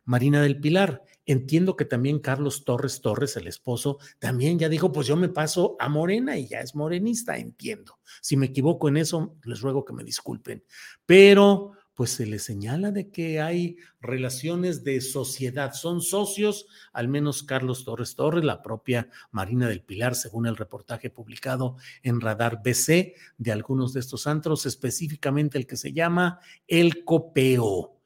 Marina 0.06 0.42
del 0.42 0.62
Pilar. 0.62 1.04
Entiendo 1.26 1.76
que 1.76 1.84
también 1.84 2.20
Carlos 2.20 2.64
Torres 2.64 3.02
Torres, 3.02 3.36
el 3.36 3.48
esposo, 3.48 3.98
también 4.20 4.58
ya 4.58 4.70
dijo, 4.70 4.94
pues 4.94 5.06
yo 5.06 5.18
me 5.18 5.28
paso 5.28 5.76
a 5.82 5.90
Morena 5.90 6.38
y 6.38 6.48
ya 6.48 6.62
es 6.62 6.76
morenista, 6.76 7.38
entiendo. 7.38 8.00
Si 8.22 8.38
me 8.38 8.46
equivoco 8.46 8.88
en 8.88 8.96
eso, 8.96 9.36
les 9.44 9.60
ruego 9.60 9.84
que 9.84 9.92
me 9.92 10.06
disculpen. 10.06 10.64
Pero 11.06 11.74
pues 11.96 12.12
se 12.12 12.26
le 12.26 12.40
señala 12.40 12.92
de 12.92 13.10
que 13.10 13.40
hay 13.40 13.78
relaciones 14.02 14.84
de 14.84 15.00
sociedad, 15.02 15.74
son 15.74 16.02
socios, 16.02 16.66
al 16.92 17.08
menos 17.08 17.44
Carlos 17.44 17.86
Torres 17.86 18.16
Torres, 18.16 18.44
la 18.44 18.62
propia 18.64 19.10
Marina 19.32 19.68
del 19.68 19.82
Pilar, 19.82 20.16
según 20.16 20.48
el 20.48 20.58
reportaje 20.58 21.10
publicado 21.10 21.78
en 22.02 22.20
Radar 22.20 22.62
BC 22.64 23.14
de 23.38 23.52
algunos 23.52 23.94
de 23.94 24.00
estos 24.00 24.26
antros, 24.26 24.66
específicamente 24.66 25.58
el 25.58 25.68
que 25.68 25.78
se 25.78 25.94
llama 25.94 26.40
El 26.68 27.04
Copeo. 27.06 28.00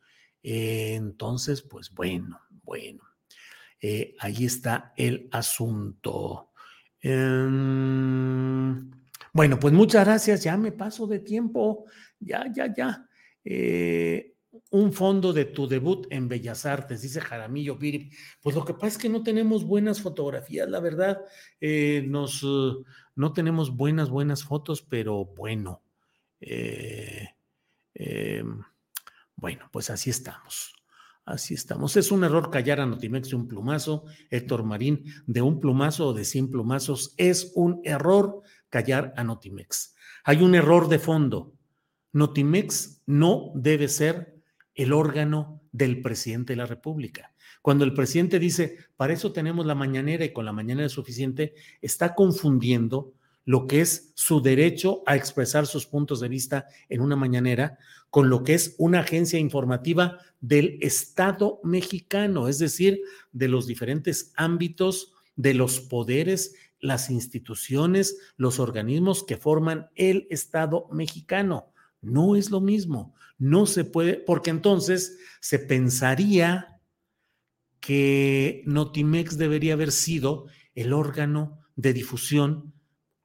Eh, 0.44 0.96
entonces, 0.96 1.62
pues 1.62 1.92
bueno, 1.92 2.42
bueno, 2.64 3.04
eh, 3.82 4.16
ahí 4.20 4.46
está 4.46 4.94
el 4.98 5.30
asunto. 5.32 6.52
Em, 7.00 8.92
bueno, 9.32 9.60
pues 9.60 9.74
muchas 9.74 10.06
gracias, 10.06 10.44
ya 10.44 10.58
me 10.58 10.72
paso 10.74 11.08
de 11.08 11.20
tiempo, 11.20 11.86
ya, 12.20 12.46
ya, 12.54 12.74
ya. 12.74 13.08
Eh, 13.50 14.34
un 14.72 14.92
fondo 14.92 15.32
de 15.32 15.46
tu 15.46 15.68
debut 15.68 16.06
en 16.10 16.28
Bellas 16.28 16.66
Artes, 16.66 17.02
dice 17.02 17.22
Jaramillo 17.22 17.78
Viri. 17.78 18.12
Pues 18.42 18.54
lo 18.58 18.66
que 18.66 18.74
pasa 18.74 18.88
es 18.88 18.98
que 18.98 19.08
no 19.08 19.24
tenemos 19.24 19.64
buenas 19.64 20.02
fotografías, 20.02 20.70
la 20.70 20.82
verdad, 20.82 21.22
eh, 21.62 22.04
nos, 22.06 22.44
uh, 22.44 22.84
no 23.16 23.32
tenemos 23.32 23.74
buenas, 23.74 24.10
buenas 24.10 24.44
fotos, 24.44 24.82
pero 24.82 25.24
bueno. 25.24 25.82
Eh, 26.42 27.30
bueno, 29.38 29.70
pues 29.72 29.90
así 29.90 30.10
estamos. 30.10 30.76
Así 31.24 31.54
estamos. 31.54 31.96
Es 31.96 32.12
un 32.12 32.26
error 32.26 32.50
callar 32.52 32.82
a 32.82 32.86
Notimex 32.86 33.30
de 33.30 33.36
un 33.38 33.48
plumazo, 33.48 34.06
Héctor 34.30 34.64
Marín, 34.64 35.06
de 35.26 35.42
un 35.42 35.62
plumazo 35.62 36.08
o 36.08 36.14
de 36.14 36.26
100 36.26 36.52
plumazos. 36.52 37.14
Es 37.18 37.54
un 37.56 37.80
error 37.86 38.42
callar 38.70 39.14
a 39.16 39.24
Notimex. 39.24 39.96
Hay 40.26 40.42
un 40.42 40.56
error 40.56 40.90
de 40.90 41.00
fondo 41.00 41.57
Notimex 42.18 43.02
no 43.06 43.52
debe 43.54 43.88
ser 43.88 44.42
el 44.74 44.92
órgano 44.92 45.62
del 45.72 46.02
presidente 46.02 46.54
de 46.54 46.58
la 46.58 46.66
República. 46.66 47.32
Cuando 47.62 47.86
el 47.86 47.94
presidente 47.94 48.40
dice, 48.40 48.78
para 48.96 49.14
eso 49.14 49.32
tenemos 49.32 49.66
la 49.66 49.76
mañanera 49.76 50.26
y 50.26 50.34
con 50.34 50.46
la 50.46 50.54
mañanera 50.54 50.88
es 50.88 50.94
suficiente, 50.94 51.54
está 51.82 52.16
confundiendo 52.16 53.14
lo 53.46 53.68
que 53.68 53.82
es 53.82 54.12
su 54.16 54.42
derecho 54.42 55.04
a 55.06 55.16
expresar 55.16 55.68
sus 55.68 55.86
puntos 55.86 56.20
de 56.20 56.28
vista 56.28 56.66
en 56.90 57.02
una 57.02 57.16
mañanera 57.16 57.78
con 58.10 58.30
lo 58.30 58.44
que 58.44 58.56
es 58.56 58.76
una 58.78 59.02
agencia 59.02 59.40
informativa 59.40 60.18
del 60.42 60.80
Estado 60.82 61.60
mexicano, 61.64 62.48
es 62.48 62.58
decir, 62.58 63.02
de 63.32 63.48
los 63.48 63.68
diferentes 63.68 64.34
ámbitos 64.36 65.14
de 65.36 65.54
los 65.54 65.80
poderes, 65.80 66.56
las 66.80 67.10
instituciones, 67.10 68.18
los 68.38 68.60
organismos 68.60 69.24
que 69.24 69.38
forman 69.38 69.90
el 69.96 70.28
Estado 70.30 70.88
mexicano 70.92 71.74
No 72.02 72.36
es 72.36 72.52
lo 72.52 72.62
mismo. 72.62 73.14
No 73.38 73.66
se 73.66 73.84
puede, 73.86 74.16
porque 74.16 74.50
entonces 74.50 75.18
se 75.42 75.60
pensaría 75.60 76.80
que 77.80 78.64
Notimex 78.66 79.38
debería 79.38 79.74
haber 79.74 79.92
sido 79.92 80.48
el 80.76 80.94
órgano 80.94 81.62
de 81.76 81.94
difusión 81.94 82.74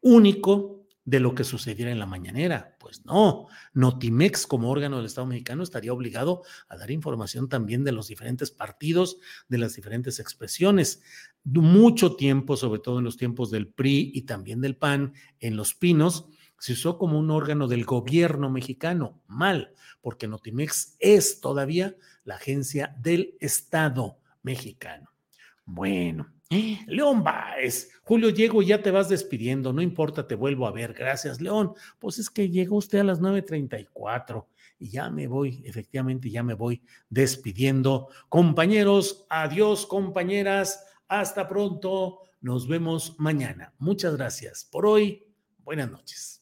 único 0.01 0.83
de 1.05 1.21
lo 1.21 1.35
que 1.35 1.45
sucediera 1.45 1.91
en 1.91 1.99
la 1.99 2.07
mañanera. 2.07 2.77
Pues 2.79 3.05
no, 3.05 3.49
Notimex 3.73 4.47
como 4.47 4.71
órgano 4.71 4.99
del 4.99 5.07
Estado 5.07 5.27
mexicano 5.27 5.63
estaría 5.63 5.93
obligado 5.93 6.43
a 6.69 6.77
dar 6.77 6.91
información 6.91 7.49
también 7.49 7.83
de 7.85 7.93
los 7.93 8.09
diferentes 8.09 8.51
partidos, 8.51 9.19
de 9.49 9.59
las 9.59 9.75
diferentes 9.75 10.21
expresiones. 10.21 11.03
Mucho 11.45 12.15
tiempo, 12.15 12.57
sobre 12.57 12.81
todo 12.81 12.99
en 12.99 13.05
los 13.05 13.17
tiempos 13.17 13.51
del 13.51 13.69
PRI 13.69 14.13
y 14.15 14.23
también 14.23 14.61
del 14.61 14.77
PAN, 14.77 15.15
en 15.41 15.57
Los 15.57 15.75
Pinos, 15.75 16.27
se 16.63 16.75
usó 16.75 16.97
como 16.97 17.19
un 17.19 17.29
órgano 17.33 17.67
del 17.67 17.85
gobierno 17.85 18.49
mexicano. 18.49 19.21
Mal, 19.27 19.75
porque 20.01 20.29
Notimex 20.29 20.95
es 21.01 21.41
todavía 21.41 21.97
la 22.23 22.37
agencia 22.37 22.95
del 23.01 23.35
Estado 23.41 24.21
mexicano. 24.45 25.11
Bueno, 25.65 26.33
León 26.87 27.25
Baez, 27.25 27.91
Julio, 28.05 28.31
llego 28.31 28.63
y 28.63 28.67
ya 28.67 28.81
te 28.81 28.93
vas 28.93 29.09
despidiendo, 29.09 29.73
no 29.73 29.83
importa, 29.83 30.29
te 30.29 30.37
vuelvo 30.37 30.69
a 30.69 30.71
ver. 30.71 30.95
Gracias, 30.95 31.41
León. 31.41 31.73
Pues 31.99 32.21
es 32.21 32.31
que 32.31 32.49
llegó 32.49 32.77
usted 32.77 33.01
a 33.01 33.05
las 33.05 33.21
9.34 33.21 34.47
y 34.79 34.91
ya 34.91 35.11
me 35.11 35.27
voy, 35.27 35.65
efectivamente, 35.67 36.31
ya 36.31 36.45
me 36.45 36.55
voy 36.55 36.81
despidiendo. 37.11 38.07
Compañeros, 38.29 39.27
adiós, 39.29 39.85
compañeras, 39.85 40.87
hasta 41.09 41.49
pronto. 41.49 42.21
Nos 42.41 42.69
vemos 42.69 43.17
mañana. 43.19 43.75
Muchas 43.81 44.15
gracias. 44.15 44.65
Por 44.71 44.87
hoy, 44.87 45.27
buenas 45.65 45.91
noches. 45.91 46.42